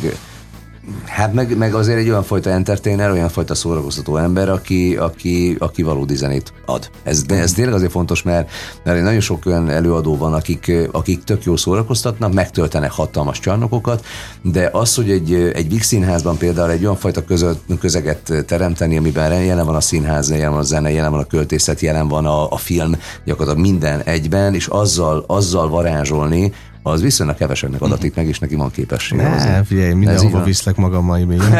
Hát 1.06 1.34
meg, 1.34 1.58
meg 1.58 1.73
azért 1.73 1.97
egy 1.97 2.10
olyan 2.10 2.23
fajta 2.23 2.49
entertainer, 2.49 3.12
olyan 3.12 3.30
fajta 3.30 3.56
szórakoztató 3.56 4.17
ember, 4.17 4.49
aki, 4.49 4.95
aki, 4.95 5.56
aki 5.60 5.84
valódi 5.84 6.15
zenét 6.15 6.54
ad. 6.65 6.89
Ez, 7.04 7.23
de 7.23 7.36
ez 7.36 7.54
tényleg 7.54 7.73
azért 7.73 7.91
fontos, 7.91 8.23
mert, 8.23 8.49
mert 8.84 9.02
nagyon 9.02 9.19
sok 9.19 9.45
olyan 9.45 9.69
előadó 9.69 10.17
van, 10.17 10.34
akik, 10.34 10.71
akik 10.91 11.23
tök 11.23 11.43
jól 11.43 11.58
szórakoztatnak, 11.58 12.34
megtöltenek 12.34 12.91
hatalmas 12.91 13.39
csarnokokat, 13.39 14.06
de 14.41 14.69
az, 14.71 14.95
hogy 14.95 15.12
egy, 15.12 15.34
egy 15.34 15.67
big 15.67 15.82
színházban 15.82 16.38
például 16.38 16.71
egy 16.71 16.84
olyan 16.84 16.95
fajta 16.95 17.23
között, 17.23 17.63
közeget 17.80 18.45
teremteni, 18.45 18.97
amiben 18.97 19.43
jelen 19.43 19.65
van 19.65 19.75
a 19.75 19.82
színház, 19.82 20.30
jelen 20.30 20.52
van 20.52 20.60
a 20.60 20.63
zene, 20.63 20.91
jelen 20.91 21.12
van 21.12 21.19
a 21.19 21.25
költészet, 21.25 21.80
jelen 21.80 22.08
van 22.08 22.25
a, 22.25 22.52
a 22.52 22.58
film, 22.58 22.95
gyakorlatilag 23.25 23.69
minden 23.69 24.02
egyben, 24.02 24.54
és 24.54 24.67
azzal, 24.67 25.23
azzal 25.28 25.69
varázsolni, 25.69 26.54
az 26.89 27.02
viszonylag 27.02 27.38
keveseknek 27.38 27.82
adatik 27.82 28.15
meg, 28.15 28.28
és 28.28 28.39
neki 28.39 28.56
van 28.56 28.71
képessége. 28.71 29.30
Ne, 29.30 29.63
figyelj, 29.63 29.93
mindenhova 29.93 30.43
viszlek 30.43 30.75
magammal 30.75 31.25
még. 31.25 31.41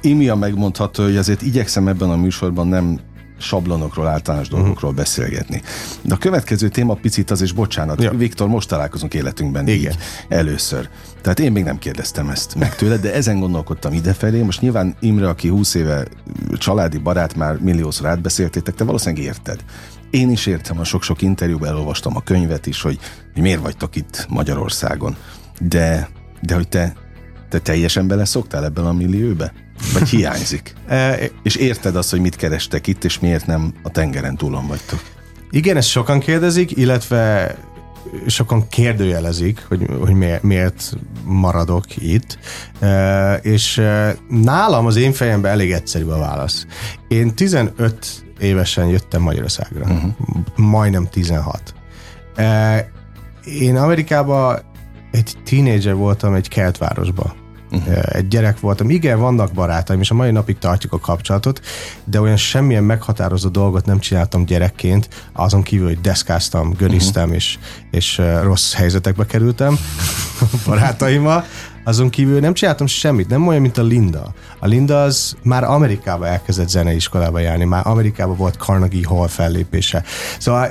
Imia 0.00 0.34
megmondható, 0.34 1.02
hogy 1.02 1.16
azért 1.16 1.42
igyekszem 1.42 1.88
ebben 1.88 2.10
a 2.10 2.16
műsorban 2.16 2.66
nem 2.66 3.00
sablonokról, 3.42 4.06
általános 4.06 4.46
uh-huh. 4.46 4.62
dolgokról 4.62 4.92
beszélgetni. 4.92 5.62
De 6.02 6.14
a 6.14 6.16
következő 6.16 6.68
téma 6.68 6.94
picit 6.94 7.30
az, 7.30 7.40
és 7.40 7.52
bocsánat, 7.52 8.02
ja. 8.02 8.10
Viktor, 8.10 8.48
most 8.48 8.68
találkozunk 8.68 9.14
életünkben 9.14 9.68
Igen. 9.68 9.92
így 9.92 9.98
először. 10.28 10.88
Tehát 11.20 11.40
én 11.40 11.52
még 11.52 11.64
nem 11.64 11.78
kérdeztem 11.78 12.28
ezt 12.28 12.54
meg 12.54 12.74
tőled, 12.74 13.00
de 13.00 13.14
ezen 13.14 13.40
gondolkodtam 13.40 13.92
idefelé. 13.92 14.42
Most 14.42 14.60
nyilván 14.60 14.96
Imre, 15.00 15.28
aki 15.28 15.48
20 15.48 15.74
éve 15.74 16.04
családi 16.52 16.98
barát, 16.98 17.36
már 17.36 17.58
milliószor 17.58 18.06
átbeszéltétek, 18.06 18.74
te 18.74 18.84
valószínűleg 18.84 19.24
érted. 19.24 19.64
Én 20.12 20.30
is 20.30 20.46
értem, 20.46 20.78
a 20.78 20.84
sok-sok 20.84 21.22
interjúban 21.22 21.68
elolvastam 21.68 22.16
a 22.16 22.20
könyvet 22.20 22.66
is, 22.66 22.82
hogy, 22.82 22.98
hogy 23.32 23.42
miért 23.42 23.60
vagytok 23.60 23.96
itt 23.96 24.26
Magyarországon. 24.28 25.16
De, 25.60 26.08
de 26.40 26.54
hogy 26.54 26.68
te, 26.68 26.92
te 27.48 27.58
teljesen 27.58 28.06
beleszoktál 28.06 28.64
ebben 28.64 28.86
a 28.86 28.92
millióbe? 28.92 29.52
Vagy 29.92 30.08
hiányzik? 30.08 30.74
E, 30.88 31.18
és 31.42 31.54
érted 31.54 31.96
azt, 31.96 32.10
hogy 32.10 32.20
mit 32.20 32.36
kerestek 32.36 32.86
itt, 32.86 33.04
és 33.04 33.18
miért 33.18 33.46
nem 33.46 33.74
a 33.82 33.90
tengeren 33.90 34.36
túlon 34.36 34.66
vagytok? 34.66 35.02
Igen, 35.50 35.76
ezt 35.76 35.88
sokan 35.88 36.20
kérdezik, 36.20 36.76
illetve 36.76 37.54
sokan 38.26 38.68
kérdőjelezik, 38.68 39.64
hogy, 39.68 39.86
hogy 40.00 40.14
miért, 40.14 40.42
miért 40.42 40.92
maradok 41.24 41.96
itt, 41.96 42.38
e, 42.80 43.34
és 43.34 43.78
e, 43.78 44.16
nálam 44.28 44.86
az 44.86 44.96
én 44.96 45.12
fejemben 45.12 45.50
elég 45.50 45.72
egyszerű 45.72 46.04
a 46.04 46.18
válasz. 46.18 46.66
Én 47.08 47.34
15 47.34 48.24
évesen 48.42 48.86
jöttem 48.86 49.22
Magyarországra, 49.22 49.84
uh-huh. 49.84 50.12
majdnem 50.56 51.08
16. 51.08 51.74
Én 53.44 53.76
Amerikában 53.76 54.58
egy 55.10 55.36
tínédzser 55.44 55.94
voltam 55.94 56.34
egy 56.34 56.48
keltvárosban 56.48 57.32
uh-huh. 57.72 58.02
egy 58.12 58.28
gyerek 58.28 58.60
voltam. 58.60 58.90
Igen, 58.90 59.18
vannak 59.18 59.52
barátaim, 59.52 60.00
és 60.00 60.10
a 60.10 60.14
mai 60.14 60.30
napig 60.30 60.58
tartjuk 60.58 60.92
a 60.92 60.98
kapcsolatot, 60.98 61.60
de 62.04 62.20
olyan 62.20 62.36
semmilyen 62.36 62.84
meghatározó 62.84 63.48
dolgot 63.48 63.86
nem 63.86 63.98
csináltam 63.98 64.44
gyerekként, 64.44 65.08
azon 65.32 65.62
kívül, 65.62 65.86
hogy 65.86 66.00
deszkáztam, 66.00 66.72
göriztem, 66.72 67.22
uh-huh. 67.22 67.36
és, 67.36 67.58
és 67.90 68.20
rossz 68.42 68.74
helyzetekbe 68.74 69.26
kerültem 69.26 69.78
barátaimmal. 70.66 71.44
Azon 71.84 72.10
kívül 72.10 72.40
nem 72.40 72.54
csináltam 72.54 72.86
semmit, 72.86 73.28
nem 73.28 73.46
olyan, 73.46 73.60
mint 73.60 73.78
a 73.78 73.82
Linda. 73.82 74.34
A 74.58 74.66
Linda 74.66 75.02
az 75.02 75.36
már 75.42 75.64
Amerikába 75.64 76.26
elkezdett 76.26 76.68
zeneiskolába 76.68 77.38
járni, 77.38 77.64
már 77.64 77.86
Amerikába 77.86 78.34
volt 78.34 78.54
Carnegie 78.54 79.06
Hall 79.06 79.28
fellépése. 79.28 80.04
Szóval 80.38 80.68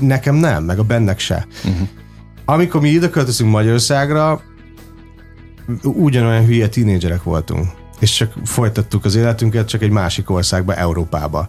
nekem 0.00 0.34
nem, 0.34 0.64
meg 0.64 0.78
a 0.78 0.82
bennek 0.82 1.18
se. 1.18 1.46
Uh-huh. 1.64 1.88
Amikor 2.44 2.80
mi 2.80 2.88
ide 2.88 3.10
költözünk 3.10 3.50
Magyarországra, 3.50 4.40
ugyanolyan 5.82 6.44
hülye 6.44 6.68
tínédzserek 6.68 7.22
voltunk, 7.22 7.66
és 8.00 8.14
csak 8.14 8.32
folytattuk 8.44 9.04
az 9.04 9.14
életünket, 9.14 9.68
csak 9.68 9.82
egy 9.82 9.90
másik 9.90 10.30
országba, 10.30 10.74
Európába. 10.74 11.48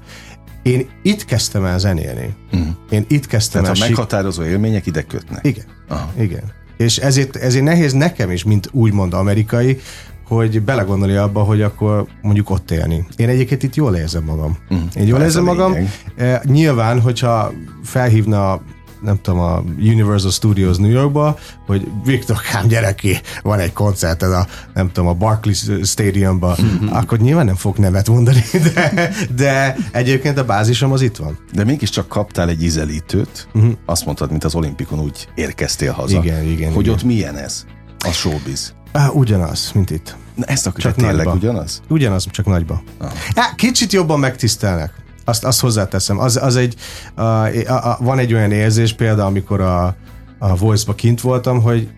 Én 0.63 0.89
itt 1.01 1.25
kezdtem 1.25 1.65
el 1.65 1.79
zenélni. 1.79 2.35
Mm. 2.55 2.69
Én 2.89 3.05
itt 3.07 3.27
kezdtem 3.27 3.61
Tehát 3.61 3.77
el... 3.77 3.83
a 3.83 3.87
meghatározó 3.87 4.43
élmények 4.43 4.85
ide 4.85 5.01
kötnek. 5.01 5.45
Igen. 5.45 5.65
Aha. 5.87 6.11
Igen. 6.17 6.43
És 6.77 6.97
ezért, 6.97 7.35
ezért 7.35 7.63
nehéz 7.63 7.93
nekem 7.93 8.31
is, 8.31 8.43
mint 8.43 8.69
úgymond 8.71 9.13
amerikai, 9.13 9.79
hogy 10.27 10.61
belegondolni 10.61 11.15
abba, 11.15 11.43
hogy 11.43 11.61
akkor 11.61 12.05
mondjuk 12.21 12.49
ott 12.49 12.71
élni. 12.71 13.05
Én 13.15 13.29
egyébként 13.29 13.63
itt 13.63 13.75
jól 13.75 13.95
érzem 13.95 14.23
magam. 14.23 14.57
Mm. 14.73 14.77
Én 14.95 15.07
jól 15.07 15.21
érzem 15.21 15.43
magam. 15.43 15.71
Lényeg. 15.71 16.41
Nyilván, 16.43 17.01
hogyha 17.01 17.53
felhívna 17.83 18.61
nem 19.01 19.21
tudom, 19.21 19.39
a 19.39 19.63
Universal 19.79 20.31
Studios 20.31 20.77
New 20.77 20.89
Yorkba, 20.89 21.37
hogy 21.65 21.87
Viktor 22.03 22.41
Kám 22.41 22.67
gyere 22.67 22.95
ki, 22.95 23.19
van 23.41 23.59
egy 23.59 23.73
koncert, 23.73 24.23
ez 24.23 24.29
a, 24.29 24.47
nem 24.73 24.91
tudom, 24.91 25.09
a 25.09 25.13
Barclays 25.13 25.65
Stadiumba, 25.83 26.57
mm-hmm. 26.61 26.87
akkor 26.87 27.17
nyilván 27.17 27.45
nem 27.45 27.55
fog 27.55 27.77
nevet 27.77 28.09
mondani, 28.09 28.43
de, 28.73 29.11
de 29.35 29.77
egyébként 29.91 30.37
a 30.37 30.45
bázisom 30.45 30.91
az 30.91 31.01
itt 31.01 31.15
van. 31.15 31.37
De 31.53 31.63
mégiscsak 31.63 32.07
kaptál 32.07 32.49
egy 32.49 32.63
ízelítőt, 32.63 33.47
mm-hmm. 33.57 33.71
azt 33.85 34.05
mondtad, 34.05 34.29
mint 34.29 34.43
az 34.43 34.55
olimpikon 34.55 34.99
úgy 34.99 35.27
érkeztél 35.35 35.91
haza. 35.91 36.17
Igen, 36.17 36.43
igen. 36.43 36.73
Hogy 36.73 36.83
igen. 36.83 36.97
ott 36.97 37.03
milyen 37.03 37.37
ez? 37.37 37.65
A 37.99 38.11
showbiz. 38.11 38.73
Ah, 38.91 39.15
ugyanaz, 39.15 39.71
mint 39.73 39.89
itt. 39.89 40.15
Na 40.35 40.45
ezt 40.45 40.67
akkor 40.67 40.79
csak 40.79 40.95
tényleg 40.95 41.15
nagyba. 41.15 41.33
ugyanaz? 41.33 41.81
Ugyanaz, 41.89 42.27
csak 42.31 42.45
nagyba. 42.45 42.83
Ah. 42.97 43.55
kicsit 43.55 43.93
jobban 43.93 44.19
megtisztelnek. 44.19 45.04
Azt, 45.25 45.43
azt 45.43 45.59
hozzáteszem. 45.59 46.19
Az, 46.19 46.37
az 46.37 46.55
egy, 46.55 46.75
a, 47.15 47.21
a, 47.21 47.49
a, 47.67 47.97
van 47.99 48.19
egy 48.19 48.33
olyan 48.33 48.51
érzés 48.51 48.93
például, 48.93 49.27
amikor 49.27 49.61
a, 49.61 49.95
a 50.39 50.55
Voice-ba 50.55 50.95
kint 50.95 51.21
voltam, 51.21 51.61
hogy 51.61 51.89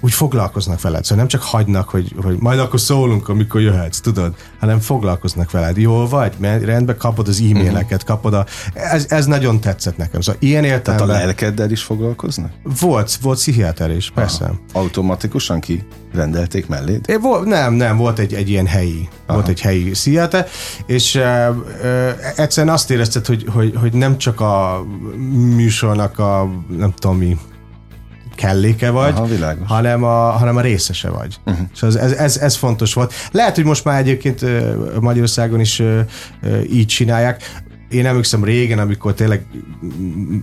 úgy 0.00 0.12
foglalkoznak 0.12 0.80
veled. 0.80 1.02
Szóval 1.02 1.18
nem 1.18 1.28
csak 1.28 1.42
hagynak, 1.42 1.88
hogy, 1.88 2.14
hogy 2.22 2.36
majd 2.38 2.58
akkor 2.58 2.80
szólunk, 2.80 3.28
amikor 3.28 3.60
jöhetsz, 3.60 4.00
tudod, 4.00 4.34
hanem 4.58 4.78
foglalkoznak 4.78 5.50
veled. 5.50 5.76
Jól 5.76 6.08
vagy? 6.08 6.32
Mert 6.38 6.64
rendben 6.64 6.96
kapod 6.96 7.28
az 7.28 7.42
e-maileket, 7.50 8.04
kapod 8.04 8.34
a... 8.34 8.46
Ez, 8.74 9.06
ez 9.08 9.26
nagyon 9.26 9.60
tetszett 9.60 9.96
nekem. 9.96 10.20
Szóval 10.20 10.40
ilyen 10.40 10.64
értelemben... 10.64 11.08
Tehát 11.08 11.22
a 11.22 11.26
lelkeddel 11.26 11.70
is 11.70 11.82
foglalkoznak? 11.82 12.52
Volt, 12.80 13.14
volt 13.14 13.38
pszichiáter 13.38 13.90
is, 13.90 14.10
persze. 14.10 14.44
Aha. 14.44 14.54
Automatikusan 14.72 15.60
ki 15.60 15.86
rendelték 16.12 16.66
melléd? 16.66 17.04
É, 17.08 17.16
volt, 17.16 17.46
nem, 17.46 17.72
nem, 17.72 17.96
volt 17.96 18.18
egy, 18.18 18.34
egy 18.34 18.48
ilyen 18.48 18.66
helyi, 18.66 19.08
Aha. 19.26 19.34
volt 19.34 19.48
egy 19.48 19.60
helyi 19.60 19.90
pszichiáter, 19.90 20.46
és 20.86 21.14
uh, 21.14 21.56
uh, 21.82 22.10
egyszerűen 22.36 22.74
azt 22.74 22.90
érezted, 22.90 23.26
hogy, 23.26 23.44
hogy, 23.52 23.74
hogy 23.80 23.92
nem 23.92 24.18
csak 24.18 24.40
a 24.40 24.84
műsornak 25.54 26.18
a, 26.18 26.50
nem 26.76 26.92
tudom 26.92 27.16
mi, 27.16 27.38
kelléke 28.40 28.90
vagy, 28.90 29.12
Aha, 29.14 29.54
hanem, 29.66 30.04
a, 30.04 30.30
hanem 30.30 30.56
a 30.56 30.60
részese 30.60 31.10
vagy. 31.10 31.36
Uh-huh. 31.46 31.66
És 31.74 31.82
ez, 31.82 31.94
ez, 31.94 32.12
ez, 32.12 32.36
ez 32.36 32.56
fontos 32.56 32.94
volt. 32.94 33.12
Lehet, 33.30 33.54
hogy 33.54 33.64
most 33.64 33.84
már 33.84 33.98
egyébként 34.00 34.44
Magyarországon 35.00 35.60
is 35.60 35.82
így 36.70 36.86
csinálják 36.86 37.62
én 37.90 38.06
emlékszem 38.06 38.44
régen, 38.44 38.78
amikor 38.78 39.14
tényleg, 39.14 39.44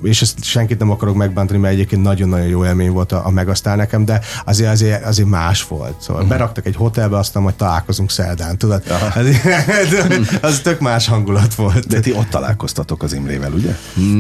és 0.03 0.21
ezt 0.21 0.43
senkit 0.43 0.79
nem 0.79 0.91
akarok 0.91 1.15
megbántani, 1.15 1.59
mert 1.59 1.73
egyébként 1.73 2.01
nagyon-nagyon 2.01 2.47
jó 2.47 2.65
élmény 2.65 2.91
volt 2.91 3.11
a, 3.11 3.25
a 3.25 3.29
megasztál 3.29 3.75
nekem, 3.75 4.05
de 4.05 4.21
azért, 4.45 4.71
azért, 4.71 5.05
azért 5.05 5.27
más 5.27 5.63
volt. 5.63 6.01
Szóval 6.01 6.21
uh-huh. 6.21 6.37
beraktak 6.37 6.65
egy 6.65 6.75
hotelbe, 6.75 7.17
aztán 7.17 7.43
majd 7.43 7.55
találkozunk 7.55 8.11
szerdán, 8.11 8.57
tudod? 8.57 8.83
Az, 9.17 10.05
az 10.41 10.59
tök 10.59 10.79
más 10.79 11.07
hangulat 11.07 11.55
volt. 11.55 11.87
De 11.87 11.99
ti 11.99 12.13
ott 12.13 12.29
találkoztatok 12.29 13.03
az 13.03 13.13
Imrével, 13.13 13.51
ugye? 13.51 13.75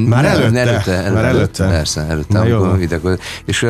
Már 0.07 0.25
előtte. 0.25 0.59
előtte, 0.59 0.59
előtte, 0.59 0.91
előtte, 0.91 1.13
már 1.13 1.25
előtte. 1.25 1.67
Persze, 1.67 2.01
előtte. 2.01 2.37
Na, 2.37 2.45
jó. 2.45 2.75
Ide, 2.75 2.99
és 3.45 3.65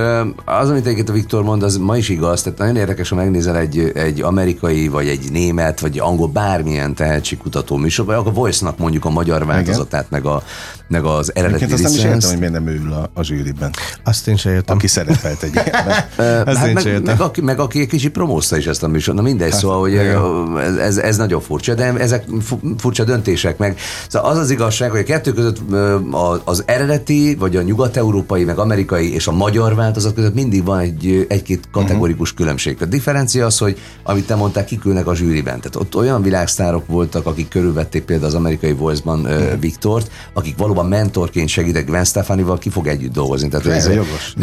az, 0.45 0.69
amit 0.69 0.83
egyébként 0.83 1.09
a 1.09 1.13
Viktor 1.13 1.43
mond, 1.43 1.63
az 1.63 1.77
ma 1.77 1.97
is 1.97 2.09
igaz, 2.09 2.41
tehát 2.41 2.59
nagyon 2.59 2.75
érdekes, 2.75 3.09
ha 3.09 3.15
megnézel 3.15 3.57
egy, 3.57 3.91
egy 3.95 4.21
amerikai, 4.21 4.87
vagy 4.87 5.07
egy 5.07 5.31
német, 5.31 5.79
vagy 5.79 5.99
angol 5.99 6.27
bármilyen 6.27 6.93
tehetségkutató 6.93 7.75
műsorban, 7.75 8.15
akkor 8.15 8.33
Voice-nak 8.33 8.77
mondjuk 8.77 9.05
a 9.05 9.09
magyar 9.09 9.45
változatát, 9.47 10.09
meg, 10.09 10.25
a, 10.25 10.43
meg 10.87 11.05
az 11.05 11.35
eredeti 11.35 11.63
Egyébként 11.63 11.85
azt 11.85 11.95
nem 11.95 12.05
is 12.05 12.13
értem, 12.13 12.29
hogy 12.29 12.39
miért 12.39 12.53
nem 12.53 12.67
ül 12.67 12.93
a, 12.93 13.09
a 13.13 13.23
zsűriben. 13.23 13.71
Azt 14.03 14.27
én 14.27 14.35
sem 14.37 14.53
értem. 14.53 14.75
Aki 14.75 14.87
szerepelt 14.87 15.43
egy 15.43 15.51
hát 16.17 16.67
én 16.67 16.73
meg, 16.73 17.03
meg, 17.03 17.21
aki, 17.21 17.41
meg 17.41 17.59
aki 17.59 17.79
egy 17.79 17.87
kicsit 17.87 18.11
promózta 18.11 18.57
is 18.57 18.65
ezt 18.67 18.83
a 18.83 18.87
műsor. 18.87 19.15
Na 19.15 19.21
mindegy, 19.21 19.51
hát, 19.51 19.59
szóval, 19.59 19.79
hogy 19.79 19.95
ez, 19.95 20.75
ez, 20.75 20.97
ez, 20.97 21.17
nagyon 21.17 21.41
furcsa, 21.41 21.73
de 21.73 21.93
ezek 21.93 22.25
furcsa 22.77 23.03
döntések 23.03 23.57
meg. 23.57 23.79
Szóval 24.07 24.31
az 24.31 24.37
az 24.37 24.49
igazság, 24.49 24.91
hogy 24.91 24.99
a 24.99 25.03
kettő 25.03 25.33
között 25.33 25.59
az 26.43 26.63
eredeti, 26.65 27.35
vagy 27.35 27.55
a 27.55 27.61
nyugat-európai, 27.61 28.43
meg 28.43 28.57
amerikai 28.57 29.13
és 29.13 29.27
a 29.27 29.31
magyar 29.31 29.75
változat 29.75 30.13
között 30.13 30.33
mindig 30.33 30.63
van 30.63 30.79
egy, 30.79 31.25
egy-két 31.29 31.67
kategorikus 31.71 32.29
uh-huh. 32.29 32.37
különbség. 32.37 32.77
A 32.81 32.85
differencia 32.85 33.45
az, 33.45 33.57
hogy 33.57 33.77
amit 34.03 34.27
te 34.27 34.35
mondtál, 34.35 34.65
kikülnek 34.65 35.07
a 35.07 35.15
zsűriben. 35.15 35.57
Tehát 35.59 35.75
ott 35.75 35.95
olyan 35.95 36.21
világsztárok 36.21 36.87
voltak, 36.87 37.25
akik 37.25 37.47
körülvették 37.47 38.03
például 38.03 38.27
az 38.27 38.35
amerikai 38.35 38.71
Voice-ban 38.71 39.19
uh-huh. 39.19 39.59
Viktort, 39.59 40.11
akik 40.33 40.57
valóban 40.57 40.76
mentorként 40.83 41.49
segítek 41.49 41.85
Gwen 41.85 42.05
Stefanival, 42.05 42.57
ki 42.57 42.69
fog 42.69 42.87
együtt 42.87 43.13
dolgozni. 43.13 43.49
Tehát 43.49 43.65
ez, 43.65 43.87
jogos, 43.87 44.33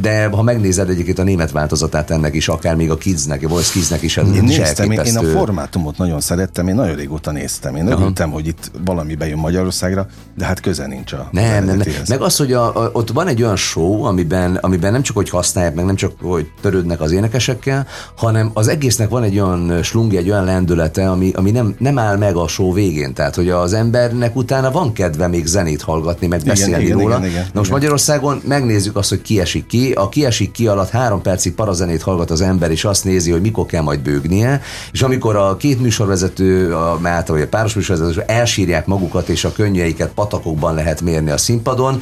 de, 0.00 0.26
ha 0.26 0.42
megnézed 0.42 0.88
egyébként 0.88 1.18
a 1.18 1.22
német 1.22 1.50
változatát 1.50 2.10
ennek 2.10 2.34
is, 2.34 2.48
akár 2.48 2.76
még 2.76 2.90
a 2.90 2.96
Kidsnek, 2.96 3.44
a 3.44 3.48
Voice 3.48 3.72
Kidsnek 3.72 4.02
is, 4.02 4.16
én 4.16 4.24
néztem, 4.24 4.90
én, 4.90 5.00
én 5.00 5.16
a 5.16 5.22
formátumot 5.22 5.98
nagyon 5.98 6.20
szerettem, 6.20 6.68
én 6.68 6.74
nagyon 6.74 6.96
régóta 6.96 7.30
néztem. 7.30 7.76
Én 7.76 7.86
örültem, 7.86 8.30
hogy 8.30 8.46
itt 8.46 8.70
valami 8.84 9.14
bejön 9.14 9.38
Magyarországra, 9.38 10.06
de 10.36 10.44
hát 10.44 10.60
köze 10.60 10.86
nincs 10.86 11.12
a 11.12 11.28
Nem, 11.32 11.64
nem, 11.64 11.76
nem. 11.76 11.86
Meg 12.08 12.20
az, 12.20 12.36
hogy 12.36 12.52
a, 12.52 12.84
a, 12.84 12.90
ott 12.92 13.10
van 13.10 13.26
egy 13.26 13.42
olyan 13.42 13.56
show, 13.56 14.02
amiben, 14.02 14.56
amiben 14.56 14.92
nem 14.92 15.02
csak 15.02 15.16
hogy 15.16 15.30
használják, 15.30 15.74
meg 15.74 15.84
nem 15.84 15.94
csak 15.94 16.12
hogy 16.20 16.50
törődnek 16.60 17.00
az 17.00 17.12
énekesekkel, 17.12 17.86
hanem 18.16 18.50
az 18.54 18.68
egésznek 18.68 19.08
van 19.08 19.22
egy 19.22 19.38
olyan 19.38 19.82
slungi, 19.82 20.16
egy 20.16 20.30
olyan 20.30 20.44
lendülete, 20.44 21.10
ami, 21.10 21.32
ami 21.34 21.50
nem, 21.50 21.74
nem 21.78 21.98
áll 21.98 22.16
meg 22.16 22.36
a 22.36 22.48
show 22.48 22.72
végén. 22.72 23.14
Tehát, 23.14 23.34
hogy 23.34 23.48
az 23.48 23.72
embernek 23.72 24.36
utána 24.36 24.70
van 24.70 24.92
kedve 24.92 25.28
még 25.28 25.46
zenét 25.46 25.67
hallgatni, 25.76 26.26
meg 26.26 26.42
beszélni 26.44 26.84
igen, 26.84 26.98
róla. 26.98 27.16
Igen, 27.16 27.28
igen, 27.28 27.42
Na 27.42 27.50
most 27.52 27.70
igen. 27.70 27.80
Magyarországon 27.80 28.40
megnézzük 28.44 28.96
azt, 28.96 29.08
hogy 29.08 29.22
ki 29.22 29.40
esik 29.40 29.66
ki. 29.66 29.92
A 29.92 30.08
kiesik 30.08 30.50
ki 30.50 30.66
alatt 30.66 30.90
három 30.90 31.22
percig 31.22 31.54
parazenét 31.54 32.02
hallgat 32.02 32.30
az 32.30 32.40
ember, 32.40 32.70
és 32.70 32.84
azt 32.84 33.04
nézi, 33.04 33.30
hogy 33.30 33.40
mikor 33.40 33.66
kell 33.66 33.82
majd 33.82 34.00
bőgnie. 34.00 34.60
És 34.92 35.02
amikor 35.02 35.36
a 35.36 35.56
két 35.56 35.80
műsorvezető, 35.80 36.74
a, 36.74 37.00
általában 37.02 37.46
a 37.46 37.48
páros 37.48 37.74
műsorvezető 37.74 38.22
elsírják 38.26 38.86
magukat, 38.86 39.28
és 39.28 39.44
a 39.44 39.52
könnyeiket 39.52 40.10
patakokban 40.14 40.74
lehet 40.74 41.00
mérni 41.00 41.30
a 41.30 41.36
színpadon, 41.36 42.00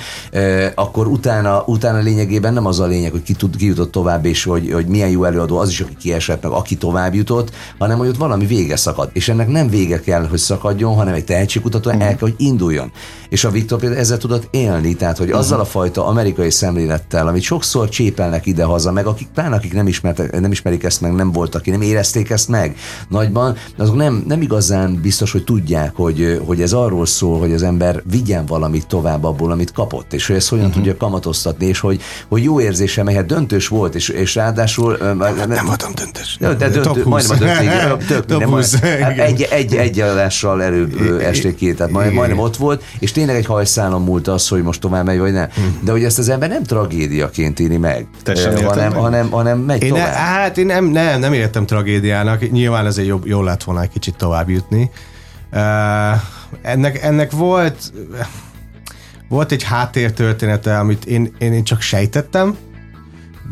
akkor 0.75 1.07
utána, 1.07 1.63
utána 1.67 1.99
lényegében 1.99 2.53
nem 2.53 2.67
az 2.67 2.81
a 2.81 2.87
lényeg, 2.87 3.11
hogy 3.11 3.23
ki, 3.23 3.33
tud, 3.33 3.57
ki 3.57 3.67
jutott 3.67 3.91
tovább, 3.91 4.25
és 4.25 4.45
hogy, 4.45 4.73
hogy 4.73 4.87
milyen 4.87 5.09
jó 5.09 5.25
előadó 5.25 5.59
az 5.59 5.69
is, 5.69 5.81
aki 5.81 5.97
kiesett, 6.01 6.43
meg 6.43 6.53
aki 6.53 6.77
tovább 6.77 7.15
jutott, 7.15 7.51
hanem 7.79 7.99
hogy 7.99 8.09
ott 8.09 8.17
valami 8.17 8.47
vége 8.47 8.77
szakad. 8.77 9.11
És 9.13 9.29
ennek 9.29 9.49
nem 9.49 9.69
vége 9.69 10.01
kell, 10.01 10.27
hogy 10.27 10.39
szakadjon, 10.39 10.95
hanem 10.95 11.15
egy 11.15 11.25
tehetségkutató 11.25 11.91
uh-huh. 11.91 12.05
el 12.05 12.09
kell, 12.09 12.29
hogy 12.29 12.35
induljon. 12.39 12.93
És 13.29 13.45
a 13.45 13.51
Viktor 13.57 13.79
például 13.79 14.01
ezzel 14.01 14.19
tudott 14.19 14.49
élni, 14.51 14.95
tehát 14.95 15.19
hogy 15.19 15.31
azzal 15.31 15.61
a 15.61 15.65
fajta 15.65 16.07
amerikai 16.07 16.51
szemlélettel, 16.51 17.29
amit 17.29 17.43
sokszor 17.43 17.89
csépelnek 17.89 18.47
ide-haza, 18.47 18.93
meg 18.93 19.07
akik, 19.07 19.29
pláne 19.35 19.55
akik 19.55 19.73
nem, 19.73 19.87
ismertek, 19.87 20.41
nem 20.41 20.51
ismerik 20.51 20.83
ezt 20.83 21.01
meg, 21.01 21.15
nem 21.15 21.33
voltak 21.33 21.67
nem 21.67 21.81
érezték 21.81 22.31
ezt 22.31 22.49
meg 22.49 22.77
nagyban, 23.09 23.57
azok 23.79 23.97
nem, 23.97 24.25
nem 24.27 24.43
igazán 24.43 24.99
biztos, 25.03 25.33
hogy 25.33 25.45
tudják, 25.45 25.93
hogy, 25.95 26.41
hogy 26.47 26.61
ez 26.61 26.73
arról 26.73 27.07
szól, 27.07 27.39
hogy 27.39 27.53
az 27.53 27.63
ember 27.63 28.03
vigyen 28.11 28.47
valamit 28.47 28.87
tovább 28.87 29.25
abból, 29.25 29.51
amit 29.51 29.73
kapott, 29.73 30.13
és 30.13 30.27
hogy 30.27 30.37
ezt 30.37 30.49
hogyan 30.49 30.65
uh-huh. 30.65 30.83
tudja 30.83 30.97
kamatoztatni, 30.97 31.67
és 31.67 31.81
hogy, 31.81 32.01
hogy 32.29 32.43
jó 32.43 32.61
érzése, 32.61 33.03
melyet 33.03 33.27
döntős 33.27 33.69
volt, 33.69 33.95
és, 33.95 34.09
és 34.09 34.35
ráadásul... 34.35 34.97
Nem, 34.97 35.49
nem 35.49 35.67
voltam 35.67 35.93
döntős. 35.95 36.37
De, 36.41 36.55
de 36.55 36.69
döntő, 36.69 37.05
majdnem 37.05 37.37
a 37.37 37.39
döntő, 37.39 38.05
tök, 38.25 38.39
nem, 38.39 38.55
egy, 39.17 39.43
egy, 39.51 39.75
egy 39.75 40.01
állással 40.01 40.63
előbb 40.63 41.21
esték 41.21 41.55
ki, 41.55 41.75
tehát 41.75 41.93
majd, 41.93 42.13
majdnem 42.13 42.39
ott 42.39 42.57
volt, 42.57 42.83
és 42.99 43.13
tényleg 43.13 43.37
egy 43.37 43.46
hajszálon 43.47 44.03
múlt 44.03 44.29
az, 44.29 44.49
hogy 44.49 44.63
most 44.63 44.81
tovább 44.81 45.05
megy, 45.05 45.19
vagy 45.19 45.33
nem. 45.33 45.49
Hm. 45.55 45.85
De 45.85 45.91
hogy 45.91 46.05
ezt 46.05 46.19
az 46.19 46.29
ember 46.29 46.49
nem 46.49 46.63
tragédiaként 46.63 47.61
írni 47.61 47.77
meg, 47.77 48.07
hanem, 48.25 48.93
meg? 48.93 48.93
hanem, 48.93 49.31
hanem 49.31 49.59
megy 49.59 49.83
én 49.83 49.89
tovább. 49.89 50.07
Ne, 50.07 50.13
hát 50.13 50.59
én 50.59 50.67
nem, 50.67 50.85
nem, 50.85 51.21
nem 51.21 51.33
értem 51.33 51.67
tragédiának, 51.67 52.51
nyilván 52.51 52.87
ezért 52.87 53.09
jobb, 53.09 53.27
jól 53.27 53.45
lett 53.45 53.63
volna 53.63 53.83
egy 53.83 53.91
kicsit 53.91 54.17
tovább 54.17 54.49
jutni. 54.49 54.91
Uh, 55.53 55.61
ennek, 56.63 57.03
ennek 57.03 57.31
volt 57.31 57.93
volt 59.29 59.53
egy 59.53 59.63
háttértörténete, 59.63 60.79
amit 60.79 61.05
én, 61.05 61.35
én, 61.39 61.53
én 61.53 61.65
csak 61.65 61.81
sejtettem, 61.81 62.57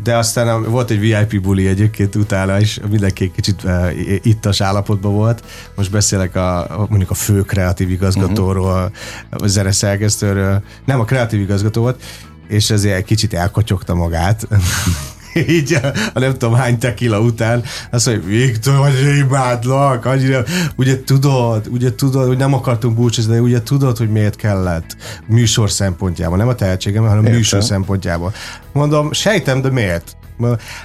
de 0.05 0.17
aztán 0.17 0.63
volt 0.63 0.89
egy 0.89 0.99
VIP 0.99 1.41
buli 1.41 1.67
egyébként 1.67 2.15
utána 2.15 2.59
is, 2.59 2.79
mindenki 2.89 3.31
kicsit 3.31 3.63
uh, 3.63 3.91
ittas 4.21 4.61
állapotban 4.61 5.13
volt. 5.13 5.43
Most 5.75 5.91
beszélek 5.91 6.35
a, 6.35 6.85
mondjuk 6.89 7.09
a 7.09 7.13
fő 7.13 7.41
kreatív 7.41 7.89
igazgatóról, 7.89 8.91
a 9.29 9.47
zeneszerkesztőről, 9.47 10.63
nem 10.85 10.99
a 10.99 11.03
kreatív 11.03 11.39
igazgató 11.39 11.81
volt, 11.81 12.03
és 12.47 12.69
ezért 12.69 12.95
egy 12.97 13.03
kicsit 13.03 13.33
elkotyogta 13.33 13.95
magát. 13.95 14.47
így 15.57 15.79
a 16.13 16.19
nem 16.19 16.31
tudom 16.31 16.53
hány 16.53 16.77
tekila 16.77 17.19
után, 17.19 17.63
azt 17.91 18.05
mondja, 18.05 18.27
Viktor, 18.27 18.89
imádlak, 19.17 20.05
annyira, 20.05 20.43
ugye 20.75 21.03
tudod, 21.03 21.67
ugye 21.71 21.95
tudod, 21.95 22.27
hogy 22.27 22.37
nem 22.37 22.53
akartunk 22.53 22.95
búcsúzni, 22.95 23.33
de 23.33 23.41
ugye 23.41 23.61
tudod, 23.61 23.97
hogy 23.97 24.09
miért 24.09 24.35
kellett 24.35 24.95
műsor 25.27 25.71
szempontjából, 25.71 26.37
nem 26.37 26.47
a 26.47 26.55
tehetségem, 26.55 27.03
hanem 27.03 27.19
Értem. 27.19 27.35
műsor 27.35 27.63
szempontjából. 27.63 28.33
Mondom, 28.73 29.11
sejtem, 29.11 29.61
de 29.61 29.69
miért? 29.69 30.17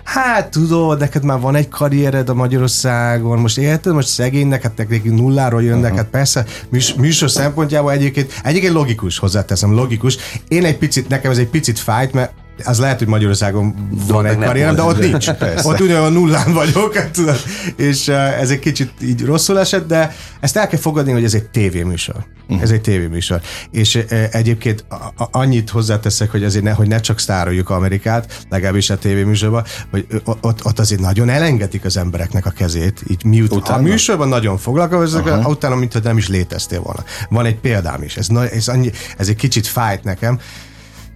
Hát 0.04 0.50
tudod, 0.50 0.98
neked 0.98 1.24
már 1.24 1.40
van 1.40 1.54
egy 1.54 1.68
karriered 1.68 2.28
a 2.28 2.34
Magyarországon, 2.34 3.38
most 3.38 3.58
érted, 3.58 3.92
most 3.94 4.08
szegénynek, 4.08 4.62
hát 4.62 4.76
nekik 4.76 5.04
nulláról 5.04 5.62
jönnek, 5.62 5.82
uh-huh. 5.82 5.96
hát 5.96 6.06
persze 6.06 6.44
műs, 6.68 6.94
műsor 6.94 7.30
szempontjából 7.30 7.92
egyébként, 7.92 8.40
egyébként 8.44 8.72
logikus, 8.72 9.18
hozzáteszem, 9.18 9.72
logikus. 9.72 10.16
Én 10.48 10.64
egy 10.64 10.78
picit, 10.78 11.08
nekem 11.08 11.30
ez 11.30 11.38
egy 11.38 11.48
picit 11.48 11.78
fájt, 11.78 12.12
mert 12.12 12.32
az 12.64 12.79
lehet, 12.79 12.99
hogy 12.99 13.09
Magyarországon 13.09 13.75
van 14.09 14.27
egy 14.27 14.38
karrierem, 14.38 14.75
de 14.75 14.83
ott 14.83 14.99
nincs. 14.99 15.31
Persze. 15.31 15.68
Ott 15.68 15.81
ugyanolyan 15.81 16.12
nullán 16.12 16.53
vagyok, 16.53 16.94
hát 16.94 17.11
tudod, 17.11 17.40
és 17.77 18.09
ez 18.09 18.51
egy 18.51 18.59
kicsit 18.59 18.92
így 19.03 19.25
rosszul 19.25 19.59
esett, 19.59 19.87
de 19.87 20.14
ezt 20.40 20.57
el 20.57 20.68
kell 20.68 20.79
fogadni, 20.79 21.12
hogy 21.12 21.25
ez 21.25 21.35
egy 21.35 21.44
tévéműsor. 21.44 22.16
Uh-huh. 22.51 22.62
Ez 22.62 22.70
egy 22.70 22.81
tévéműsor. 22.81 23.40
És 23.70 23.94
egyébként 24.31 24.85
a, 24.88 24.94
a, 24.94 25.29
annyit 25.31 25.70
hozzáteszek, 25.70 26.31
hogy 26.31 26.44
azért 26.44 26.64
ne, 26.64 26.70
hogy 26.70 26.88
ne 26.88 27.01
csak 27.01 27.18
sztároljuk 27.18 27.70
Amerikát, 27.70 28.44
legalábbis 28.49 28.90
a 28.90 28.99
tévéműsorban, 28.99 29.64
hogy 29.90 30.07
ott, 30.25 30.64
ott 30.64 30.79
azért 30.79 31.01
nagyon 31.01 31.29
elengedik 31.29 31.85
az 31.85 31.96
embereknek 31.96 32.46
a 32.46 32.51
kezét, 32.51 33.03
így 33.09 33.25
miután 33.25 33.59
utána? 33.59 33.79
a 33.79 33.83
műsorban 33.83 34.29
nagyon 34.29 34.59
foglalkoznak, 34.59 35.27
uh-huh. 35.27 35.49
utána, 35.49 35.75
mintha 35.75 36.01
nem 36.03 36.16
is 36.16 36.29
léteztél 36.29 36.81
volna. 36.81 37.05
Van 37.29 37.44
egy 37.44 37.57
példám 37.57 38.03
is, 38.03 38.16
ez, 38.16 38.29
ez, 38.53 38.68
annyi, 38.68 38.90
ez 39.18 39.29
egy 39.29 39.37
kicsit 39.37 39.66
fájt 39.66 40.05
nekem, 40.05 40.38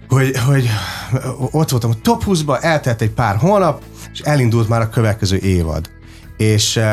hogy, 0.07 0.37
hogy 0.45 0.69
ott 1.51 1.69
voltam 1.69 1.89
a 1.89 2.01
top 2.01 2.23
20-ba, 2.25 2.63
eltelt 2.63 3.01
egy 3.01 3.11
pár 3.11 3.35
hónap, 3.35 3.81
és 4.13 4.19
elindult 4.19 4.69
már 4.69 4.81
a 4.81 4.89
következő 4.89 5.37
évad. 5.37 5.89
És 6.37 6.75
uh, 6.75 6.83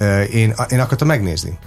uh, 0.00 0.34
én, 0.34 0.54
én 0.68 0.80
akartam 0.80 1.08
megnézni. 1.08 1.58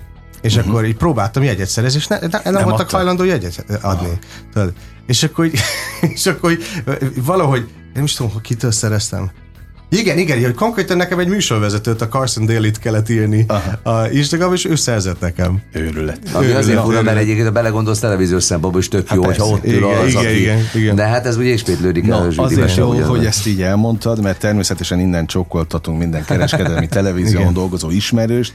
És 0.42 0.56
uh-huh. 0.56 0.72
akkor 0.72 0.86
így 0.86 0.96
próbáltam 0.96 1.44
jegyet 1.44 1.68
szerezni, 1.68 2.00
és 2.00 2.08
ne, 2.08 2.20
ne, 2.20 2.28
nem, 2.44 2.54
nem 2.54 2.64
voltak 2.64 2.90
hajlandó 2.90 3.24
jegyet 3.24 3.66
adni. 3.82 4.20
Tudod? 4.54 4.74
És 5.08 5.24
akkor, 5.24 5.50
és 6.16 6.26
akkor 6.26 6.58
valahogy, 7.16 7.70
nem 7.94 8.04
is 8.04 8.14
tudom, 8.14 8.42
kitől 8.42 8.72
szereztem. 8.72 9.32
Igen, 9.90 10.18
igen, 10.18 10.44
hogy 10.44 10.54
konkrétan 10.54 10.98
nekem 10.98 11.20
egy 11.20 11.28
műsorvezetőt, 11.28 12.02
a 12.02 12.08
Carson 12.08 12.46
Daly-t 12.46 12.80
kellett 12.80 13.10
írni 13.10 13.46
Aha. 13.48 13.92
a 13.92 14.08
Instagram, 14.12 14.54
és 14.54 14.66
ő 14.66 14.76
szerzett 14.76 15.20
nekem. 15.20 15.62
Őrület. 15.74 16.20
Ami 16.34 16.46
Őrület. 16.46 16.62
azért 16.62 16.82
fura, 16.82 17.02
mert 17.02 17.18
egyébként 17.18 17.46
ha 17.48 17.54
belegondolsz 17.54 18.00
televíziós 18.00 18.44
szempontból 18.44 18.82
is 18.82 18.88
tök 18.88 19.08
hát 19.08 19.18
jó, 19.18 19.24
persze. 19.24 19.42
hogyha 19.42 19.56
ott 19.56 19.66
ül 19.66 19.74
igen, 19.74 19.98
az, 19.98 20.08
igen, 20.08 20.26
aki... 20.26 20.42
Igen, 20.42 20.60
igen. 20.74 20.96
De 20.96 21.04
hát 21.04 21.26
ez 21.26 21.38
ugye 21.38 21.52
ismétlődik 21.52 22.06
Na, 22.06 22.16
el. 22.16 22.34
Azért 22.36 22.76
jó, 22.76 22.90
ugyan. 22.90 23.08
hogy 23.08 23.26
ezt 23.26 23.48
így 23.48 23.62
elmondtad, 23.62 24.22
mert 24.22 24.40
természetesen 24.40 25.00
innen 25.00 25.26
csokkoltatunk 25.26 26.00
minden 26.00 26.26
kereskedelmi 26.26 26.88
televízión 26.98 27.54
dolgozó 27.54 27.90
ismerőst, 27.90 28.54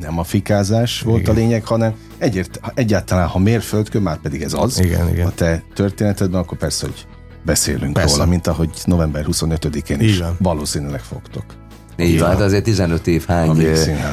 nem 0.00 0.18
a 0.18 0.24
fikázás 0.24 1.00
volt 1.00 1.20
igen. 1.20 1.34
a 1.34 1.38
lényeg, 1.38 1.66
hanem 1.66 1.92
egyért, 2.18 2.60
egyáltalán, 2.74 3.26
ha 3.26 3.38
mérföldkő, 3.38 3.98
már 3.98 4.16
pedig 4.16 4.42
ez 4.42 4.52
az, 4.52 4.80
igen, 4.80 5.08
igen. 5.08 5.26
a 5.26 5.30
te 5.30 5.62
történetedben, 5.74 6.40
akkor 6.40 6.58
persze, 6.58 6.86
hogy 6.86 7.06
beszélünk 7.44 7.92
Persze. 7.92 8.16
róla, 8.16 8.28
mint 8.28 8.46
ahogy 8.46 8.70
november 8.84 9.24
25-én 9.30 10.00
is 10.00 10.16
Igen. 10.16 10.36
valószínűleg 10.38 11.00
fogtok. 11.00 11.44
Így 11.98 12.18
van, 12.18 12.28
hát 12.28 12.40
azért 12.40 12.64
15 12.64 13.06
év 13.06 13.24
hány, 13.26 13.66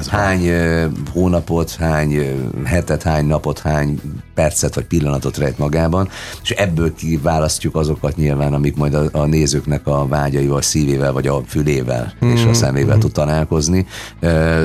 hány 0.07 0.49
hónapot, 1.13 1.75
hány 1.75 2.41
hetet, 2.65 3.03
hány 3.03 3.25
napot, 3.25 3.59
hány 3.59 3.99
percet 4.33 4.75
vagy 4.75 4.85
pillanatot 4.85 5.37
rejt 5.37 5.57
magában, 5.57 6.09
és 6.43 6.49
ebből 6.49 6.93
kiválasztjuk 6.95 7.75
azokat 7.75 8.15
nyilván, 8.15 8.53
amik 8.53 8.75
majd 8.75 8.93
a, 8.93 9.09
a 9.11 9.25
nézőknek 9.25 9.87
a 9.87 10.07
vágyaival, 10.07 10.57
a 10.57 10.61
szívével, 10.61 11.13
vagy 11.13 11.27
a 11.27 11.41
fülével 11.47 12.13
mm-hmm. 12.25 12.35
és 12.35 12.45
a 12.45 12.53
szemével 12.53 12.91
mm-hmm. 12.91 12.99
tud 12.99 13.11
találkozni. 13.11 13.85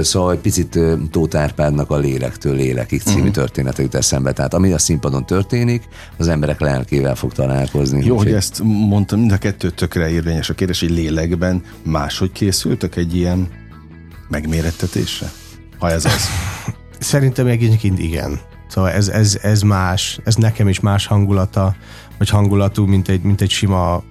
Szóval 0.00 0.32
egy 0.32 0.38
picit 0.38 0.78
Tótárpádnak 1.10 1.90
a 1.90 1.96
Lélektől 1.96 2.54
Lélekig 2.54 3.02
című 3.02 3.20
mm-hmm. 3.20 3.30
története 3.30 3.82
jut 3.82 3.94
eszembe. 3.94 4.32
Tehát 4.32 4.54
ami 4.54 4.72
a 4.72 4.78
színpadon 4.78 5.26
történik, 5.26 5.88
az 6.16 6.28
emberek 6.28 6.60
lelkével 6.60 7.14
fog 7.14 7.32
találkozni. 7.32 8.04
Jó, 8.04 8.16
hogy 8.16 8.32
ezt 8.32 8.60
mondtam, 8.62 9.18
mind 9.18 9.32
a 9.32 9.38
kettő 9.38 9.70
tökre 9.70 10.08
érvényes 10.08 10.50
a 10.50 10.54
kérdés, 10.54 10.80
hogy 10.80 10.90
lélekben 10.90 11.62
máshogy 11.82 12.32
készültek 12.32 12.96
egy 12.96 13.16
ilyen 13.16 13.48
megmérettetésre? 14.28 15.30
Ha 15.78 15.90
ez 15.90 16.04
az. 16.04 16.28
Szerintem 16.98 17.46
egyébként 17.46 17.98
igen. 17.98 18.40
Szóval 18.68 18.90
ez, 18.90 19.08
ez, 19.08 19.38
ez 19.42 19.62
más, 19.62 20.18
ez 20.24 20.34
nekem 20.34 20.68
is 20.68 20.80
más 20.80 21.06
hangulata, 21.06 21.76
vagy 22.18 22.28
hangulatú, 22.28 22.86
mint 22.86 23.08
egy, 23.08 23.22
mint 23.22 23.40
egy 23.40 23.50
sima 23.50 24.02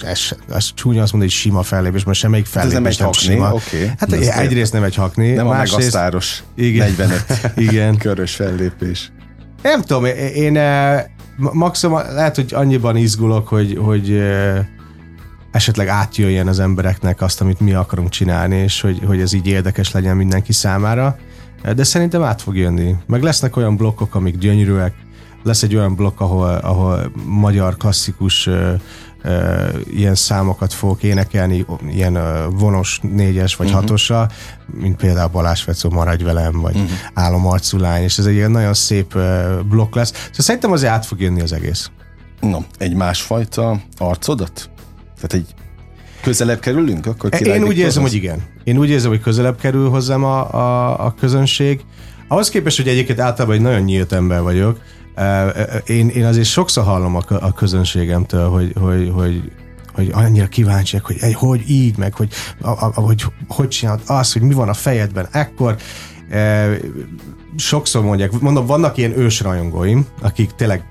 ez, 0.00 0.20
ez 0.54 0.74
csúnya 0.74 1.02
azt 1.02 1.12
mondani, 1.12 1.32
hogy 1.32 1.40
sima 1.40 1.62
fellépés, 1.62 2.04
mert 2.04 2.18
semmelyik 2.18 2.46
fellépés 2.46 2.76
ez 2.76 2.82
nem, 2.82 2.90
egy 2.90 2.98
nem 2.98 3.06
hakni, 3.06 3.22
sima. 3.22 3.52
Okay. 3.52 3.90
Hát 3.98 4.12
egy, 4.12 4.22
egyrészt 4.22 4.72
nem 4.72 4.82
egy 4.82 4.94
hakni. 4.94 5.32
Nem 5.32 5.46
másrészt, 5.46 5.72
a 5.72 5.76
megasztáros 5.76 6.42
igen. 6.54 6.86
45 6.88 7.24
igen. 7.70 7.96
körös 7.96 8.34
fellépés. 8.34 9.12
Nem 9.62 9.82
tudom, 9.82 10.04
én 10.34 10.56
eh, 10.56 11.04
maximum 11.36 11.98
lehet, 11.98 12.34
hogy 12.34 12.54
annyiban 12.54 12.96
izgulok, 12.96 13.48
hogy, 13.48 13.78
hogy 13.80 14.12
eh, 14.12 14.66
esetleg 15.50 15.88
átjöjjen 15.88 16.48
az 16.48 16.60
embereknek 16.60 17.22
azt, 17.22 17.40
amit 17.40 17.60
mi 17.60 17.72
akarunk 17.72 18.08
csinálni, 18.08 18.56
és 18.56 18.80
hogy, 18.80 19.00
hogy 19.06 19.20
ez 19.20 19.32
így 19.32 19.46
érdekes 19.46 19.90
legyen 19.90 20.16
mindenki 20.16 20.52
számára. 20.52 21.16
De 21.74 21.84
szerintem 21.84 22.22
át 22.22 22.42
fog 22.42 22.56
jönni. 22.56 22.96
Meg 23.06 23.22
lesznek 23.22 23.56
olyan 23.56 23.76
blokkok, 23.76 24.14
amik 24.14 24.38
gyönyörűek, 24.38 24.94
lesz 25.42 25.62
egy 25.62 25.76
olyan 25.76 25.94
blokk, 25.94 26.20
ahol, 26.20 26.54
ahol 26.54 27.12
magyar 27.26 27.76
klasszikus 27.76 28.48
ilyen 29.90 30.14
számokat 30.14 30.72
fogok 30.72 31.02
énekelni, 31.02 31.66
ilyen 31.88 32.18
vonos 32.50 33.00
négyes 33.02 33.56
vagy 33.56 33.66
uh-huh. 33.66 33.82
hatossal, 33.82 34.30
mint 34.66 34.96
például 34.96 35.28
Balázs 35.28 35.62
Fecó 35.62 35.90
Maradj 35.90 36.24
velem, 36.24 36.60
vagy 36.60 36.74
uh-huh. 36.74 36.90
Álom 37.14 37.46
arculány, 37.46 38.02
és 38.02 38.18
ez 38.18 38.26
egy 38.26 38.34
ilyen 38.34 38.50
nagyon 38.50 38.74
szép 38.74 39.14
uh, 39.14 39.22
blokk 39.68 39.94
lesz. 39.94 40.12
Szóval 40.12 40.28
szerintem 40.34 40.72
azért 40.72 40.92
át 40.92 41.06
fog 41.06 41.20
jönni 41.20 41.40
az 41.40 41.52
egész. 41.52 41.90
No, 42.40 42.58
egy 42.78 42.94
másfajta 42.94 43.80
arcodat? 43.98 44.70
Tehát 45.14 45.32
egy 45.32 45.54
közelebb 46.24 46.58
kerülünk? 46.58 47.06
Akkor 47.06 47.30
Én 47.42 47.64
úgy 47.64 47.78
érzem, 47.78 48.02
hogy 48.02 48.14
igen. 48.14 48.38
Én 48.64 48.78
úgy 48.78 48.88
érzem, 48.90 49.10
hogy 49.10 49.20
közelebb 49.20 49.56
kerül 49.58 49.88
hozzám 49.88 50.24
a, 50.24 50.54
a, 50.54 51.06
a 51.06 51.14
közönség. 51.20 51.80
Ahhoz 52.28 52.48
képest, 52.48 52.76
hogy 52.76 52.88
egyébként 52.88 53.20
általában 53.20 53.56
egy 53.56 53.62
nagyon 53.62 53.80
nyílt 53.80 54.12
ember 54.12 54.42
vagyok, 54.42 54.78
én, 55.86 56.08
én 56.08 56.24
azért 56.24 56.46
sokszor 56.46 56.84
hallom 56.84 57.16
a, 57.16 57.22
a 57.28 57.52
közönségemtől, 57.52 58.48
hogy, 58.48 58.72
hogy, 58.80 59.10
hogy 59.14 59.52
hogy 59.94 60.10
annyira 60.12 60.46
kíváncsiak, 60.46 61.06
hogy 61.06 61.16
egy, 61.20 61.34
hogy 61.34 61.70
így, 61.70 61.96
meg 61.96 62.14
hogy, 62.14 62.32
a, 62.60 62.68
a, 62.68 62.92
hogy 62.94 63.24
hogy 63.48 63.68
csinálod 63.68 64.00
azt, 64.06 64.32
hogy 64.32 64.42
mi 64.42 64.54
van 64.54 64.68
a 64.68 64.74
fejedben 64.74 65.28
ekkor. 65.30 65.76
E, 66.30 66.68
sokszor 67.56 68.02
mondják, 68.02 68.40
mondom, 68.40 68.66
vannak 68.66 68.96
ilyen 68.96 69.18
ősrajongóim, 69.18 70.06
akik 70.20 70.50
tényleg 70.50 70.84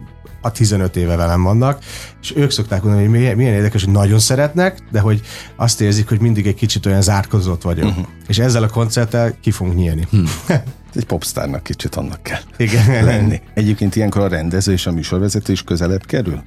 a 0.44 0.52
15 0.52 0.96
éve 0.96 1.16
velem 1.16 1.44
vannak, 1.44 1.84
és 2.22 2.34
ők 2.36 2.52
szokták 2.52 2.82
mondani, 2.84 3.04
hogy 3.04 3.14
milyen, 3.14 3.36
milyen 3.36 3.54
érdekes, 3.54 3.84
hogy 3.84 3.94
nagyon 3.94 4.20
szeretnek, 4.20 4.78
de 4.92 5.00
hogy 5.00 5.22
azt 5.56 5.82
érzik, 5.82 6.10
hogy 6.10 6.20
mindig 6.20 6.48
egy 6.48 6.56
kicsit 6.56 6.86
olyan 6.86 7.02
zárkozott 7.02 7.62
vagyok. 7.62 7.90
Uh-huh. 7.90 8.06
És 8.28 8.40
ezzel 8.40 8.64
a 8.64 8.70
koncerttel 8.70 9.36
ki 9.42 9.52
fogunk 9.52 9.76
nyílni. 9.76 10.08
Hmm. 10.10 10.26
egy 10.96 11.06
popstárnak 11.06 11.64
kicsit 11.64 11.96
annak 11.96 12.24
kell 12.24 12.42
Igen. 12.58 13.06
lenni. 13.06 13.42
Egyébként 13.54 13.96
ilyenkor 13.96 14.22
a 14.22 14.28
rendező 14.28 14.72
és 14.72 14.86
a 14.86 14.92
műsorvezető 14.92 15.52
is 15.52 15.64
közelebb 15.64 16.06
kerül? 16.06 16.44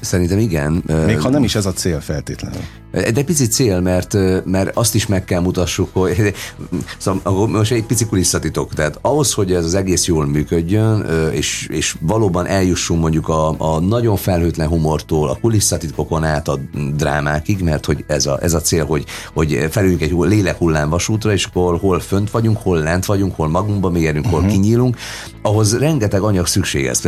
Szerintem 0.00 0.38
igen. 0.38 0.82
Még 1.06 1.20
ha 1.20 1.28
nem 1.28 1.44
is 1.44 1.54
ez 1.54 1.66
a 1.66 1.72
cél 1.72 2.00
feltétlenül. 2.00 2.60
De 2.90 3.22
pici 3.24 3.46
cél, 3.46 3.80
mert, 3.80 4.16
mert 4.44 4.76
azt 4.76 4.94
is 4.94 5.06
meg 5.06 5.24
kell 5.24 5.40
mutassuk, 5.40 5.88
hogy 5.92 6.34
szóval 6.98 7.46
most 7.46 7.72
egy 7.72 7.84
pici 7.84 8.06
kulisszatitok, 8.06 8.74
tehát 8.74 8.98
ahhoz, 9.00 9.32
hogy 9.32 9.52
ez 9.52 9.64
az 9.64 9.74
egész 9.74 10.06
jól 10.06 10.26
működjön, 10.26 11.06
és, 11.32 11.68
és 11.70 11.96
valóban 12.00 12.46
eljussunk 12.46 13.00
mondjuk 13.00 13.28
a, 13.28 13.54
a 13.58 13.80
nagyon 13.80 14.16
felhőtlen 14.16 14.68
humortól 14.68 15.28
a 15.28 15.38
kulisszatitkokon 15.40 16.24
át 16.24 16.48
a 16.48 16.58
drámákig, 16.96 17.62
mert 17.62 17.84
hogy 17.84 18.04
ez 18.06 18.26
a, 18.26 18.38
ez 18.42 18.54
a 18.54 18.60
cél, 18.60 18.84
hogy, 18.84 19.04
hogy 19.32 19.66
felüljünk 19.70 20.02
egy 20.02 20.14
lélekhullám 20.18 20.88
vasútra, 20.88 21.32
és 21.32 21.44
akkor 21.44 21.78
hol 21.78 22.00
fönt 22.00 22.30
vagyunk, 22.30 22.56
hol 22.56 22.78
lent 22.78 23.04
vagyunk, 23.04 23.34
hol 23.34 23.48
magunkba 23.48 23.90
mérünk, 23.90 24.26
hol 24.26 24.38
uh-huh. 24.38 24.52
kinyílunk, 24.52 24.96
ahhoz 25.42 25.78
rengeteg 25.78 26.22
anyag 26.22 26.46
szükséges. 26.46 27.04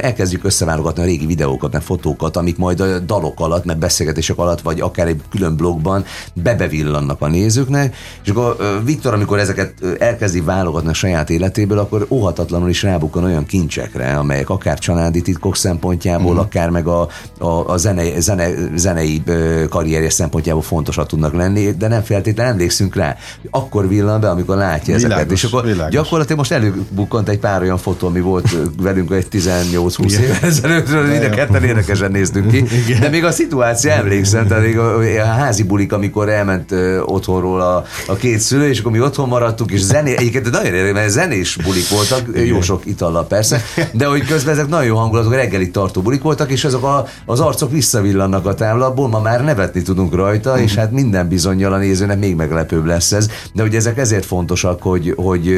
Elkezdjük 0.00 0.44
összeválogatni 0.44 1.02
a 1.02 1.04
régi 1.04 1.26
videókat, 1.26 1.72
meg 1.72 1.82
fotókat, 1.82 2.35
amik 2.36 2.56
majd 2.56 2.80
a 2.80 2.98
dalok 2.98 3.40
alatt, 3.40 3.64
meg 3.64 3.78
beszélgetések 3.78 4.38
alatt, 4.38 4.60
vagy 4.60 4.80
akár 4.80 5.06
egy 5.06 5.20
külön 5.30 5.56
blogban 5.56 6.04
bebevillannak 6.34 7.20
a 7.20 7.28
nézőknek, 7.28 7.96
és 8.24 8.30
akkor 8.30 8.56
Viktor, 8.84 9.14
amikor 9.14 9.38
ezeket 9.38 9.74
elkezdi 9.98 10.40
válogatni 10.40 10.88
a 10.88 10.94
saját 10.94 11.30
életéből, 11.30 11.78
akkor 11.78 12.06
óhatatlanul 12.08 12.68
is 12.68 12.82
rábukkan 12.82 13.24
olyan 13.24 13.46
kincsekre, 13.46 14.16
amelyek 14.16 14.50
akár 14.50 14.78
családi 14.78 15.22
titkok 15.22 15.56
szempontjából, 15.56 16.34
mm. 16.34 16.38
akár 16.38 16.70
meg 16.70 16.86
a, 16.86 17.08
a, 17.38 17.46
a 17.46 17.76
zene, 17.76 18.20
zene, 18.20 18.48
zenei 18.74 19.22
karrierje 19.68 20.10
szempontjából 20.10 20.62
fontosak 20.62 21.06
tudnak 21.06 21.34
lenni, 21.34 21.70
de 21.70 21.88
nem 21.88 22.02
feltétlenül 22.02 22.52
emlékszünk 22.52 22.94
rá. 22.94 23.16
Akkor 23.50 23.88
villan 23.88 24.20
be, 24.20 24.30
amikor 24.30 24.56
látja 24.56 24.94
világos, 24.94 25.16
ezeket. 25.16 25.32
És 25.32 25.44
akkor 25.44 25.64
világos. 25.64 25.94
gyakorlatilag 25.94 26.38
most 26.38 26.52
előbukkant 26.52 27.28
egy 27.28 27.38
pár 27.38 27.62
olyan 27.62 27.78
fotó, 27.78 28.06
ami 28.06 28.20
volt 28.20 28.56
velünk 28.80 29.10
egy 29.10 29.26
18-20 29.30 30.10
évvel 30.10 30.36
ezelőtt, 30.42 30.88
ide 31.14 31.28
ketten 31.28 31.64
érdekesen 31.64 32.10
néztünk 32.32 32.68
ki. 32.68 32.92
De 33.00 33.08
még 33.08 33.24
a 33.24 33.30
szituáció 33.30 33.90
emlékszem, 33.90 34.46
tehát 34.46 34.62
még 34.62 34.78
a, 34.78 34.98
a 35.20 35.24
házi 35.24 35.62
bulik, 35.62 35.92
amikor 35.92 36.28
elment 36.28 36.74
otthonról 37.04 37.60
a, 37.60 37.84
a 38.06 38.14
két 38.14 38.40
szülő, 38.40 38.68
és 38.68 38.80
akkor 38.80 38.92
mi 38.92 39.00
otthon 39.00 39.28
maradtunk, 39.28 39.70
és 39.70 39.80
zené, 39.80 40.14
egyébként 40.16 40.50
nagyon 40.50 40.74
érdekes, 40.74 40.92
mert 40.92 41.10
zenés 41.10 41.56
bulik 41.56 41.88
voltak, 41.88 42.28
Igen. 42.28 42.44
jó 42.44 42.60
sok 42.60 42.86
itallal 42.86 43.26
persze, 43.26 43.62
de 43.92 44.06
hogy 44.06 44.24
közben 44.26 44.54
ezek 44.54 44.68
nagyon 44.68 44.86
jó 44.86 44.96
hangulatok, 44.96 45.34
reggeli 45.34 45.70
tartó 45.70 46.00
bulik 46.00 46.22
voltak, 46.22 46.50
és 46.50 46.64
azok 46.64 46.84
a, 46.84 47.06
az 47.24 47.40
arcok 47.40 47.70
visszavillannak 47.70 48.46
a 48.46 48.54
táblából, 48.54 49.08
ma 49.08 49.20
már 49.20 49.44
nevetni 49.44 49.82
tudunk 49.82 50.14
rajta, 50.14 50.60
és 50.60 50.74
hát 50.74 50.90
minden 50.90 51.28
bizonyal 51.28 51.72
a 51.72 51.78
nézőnek 51.78 52.18
még 52.18 52.36
meglepőbb 52.36 52.86
lesz 52.86 53.12
ez. 53.12 53.28
De 53.52 53.62
hogy 53.62 53.74
ezek 53.74 53.98
ezért 53.98 54.24
fontosak, 54.24 54.82
hogy, 54.82 55.12
hogy, 55.16 55.54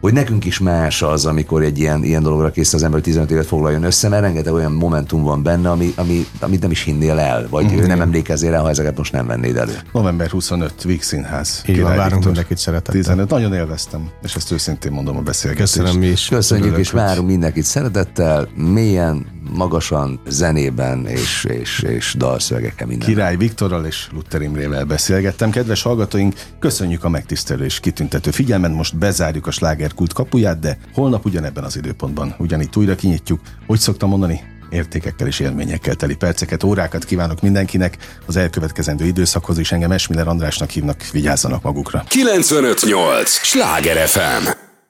hogy 0.00 0.12
nekünk 0.12 0.44
is 0.44 0.58
más 0.58 1.02
az, 1.02 1.26
amikor 1.26 1.62
egy 1.62 1.78
ilyen, 1.78 2.04
ilyen 2.04 2.22
dologra 2.22 2.50
kész 2.50 2.72
az 2.72 2.82
ember 2.82 3.00
15 3.00 3.30
évet 3.30 3.46
foglaljon 3.46 3.82
össze, 3.82 4.08
mert 4.08 4.22
rengeteg 4.22 4.52
olyan 4.52 4.72
momentum 4.72 5.22
van 5.22 5.42
benne, 5.42 5.70
ami, 5.70 5.92
ami, 6.04 6.26
amit 6.40 6.60
nem 6.60 6.70
is 6.70 6.82
hinnél 6.82 7.18
el, 7.18 7.46
vagy 7.50 7.64
uh-huh. 7.64 7.86
nem 7.86 8.00
emlékezzél 8.00 8.54
el, 8.54 8.62
ha 8.62 8.68
ezeket 8.68 8.96
most 8.96 9.12
nem 9.12 9.26
vennéd 9.26 9.56
elő. 9.56 9.78
November 9.92 10.30
25, 10.30 10.82
Víg 10.82 11.02
Színház. 11.02 11.62
Így 11.66 11.80
van, 11.80 11.96
várunk 11.96 12.24
mindenkit 12.24 12.58
szeretettel. 12.58 12.94
15. 12.94 13.30
Nagyon 13.30 13.52
élveztem, 13.52 14.10
és 14.22 14.34
ezt 14.34 14.50
őszintén 14.50 14.92
mondom 14.92 15.16
a 15.16 15.20
beszélgetést. 15.20 15.74
Köszönöm 15.74 15.98
mi 15.98 16.06
is. 16.06 16.28
Köszönjük, 16.28 16.76
és 16.76 16.90
várunk 16.90 17.28
mindenkit 17.28 17.64
szeretettel, 17.64 18.48
mélyen, 18.54 19.26
magasan, 19.56 20.20
zenében 20.28 21.06
és, 21.06 21.44
és, 21.44 21.80
és 21.80 22.14
dalszövegekkel 22.18 22.86
minden. 22.86 23.08
Király 23.08 23.36
Viktorral 23.36 23.84
és 23.84 24.08
Luther 24.12 24.42
Imrével 24.42 24.84
beszélgettem. 24.84 25.50
Kedves 25.50 25.82
hallgatóink, 25.82 26.34
köszönjük 26.58 27.04
a 27.04 27.08
megtisztelő 27.08 27.64
és 27.64 27.80
kitüntető 27.80 28.30
figyelmet. 28.30 28.74
Most 28.74 28.96
bezárjuk 28.96 29.46
a 29.46 29.50
slágerkult 29.50 30.12
kapuját, 30.12 30.58
de 30.58 30.78
holnap 30.94 31.24
ugyanebben 31.24 31.64
az 31.64 31.76
időpontban 31.76 32.34
ugyanitt 32.38 32.76
újra 32.76 32.94
kinyitjuk. 32.94 33.40
Hogy 33.66 33.78
szoktam 33.78 34.08
mondani, 34.08 34.40
értékekkel 34.74 35.26
és 35.26 35.40
élményekkel 35.40 35.94
teli 35.94 36.14
perceket, 36.14 36.64
órákat 36.64 37.04
kívánok 37.04 37.40
mindenkinek 37.40 37.96
az 38.26 38.36
elkövetkezendő 38.36 39.04
időszakhoz, 39.04 39.58
és 39.58 39.72
engem 39.72 39.92
Esmiller 39.92 40.28
Andrásnak 40.28 40.70
hívnak, 40.70 41.06
vigyázzanak 41.12 41.62
magukra. 41.62 42.04
958! 42.08 43.30
Sláger 43.30 44.08
FM! 44.08 44.72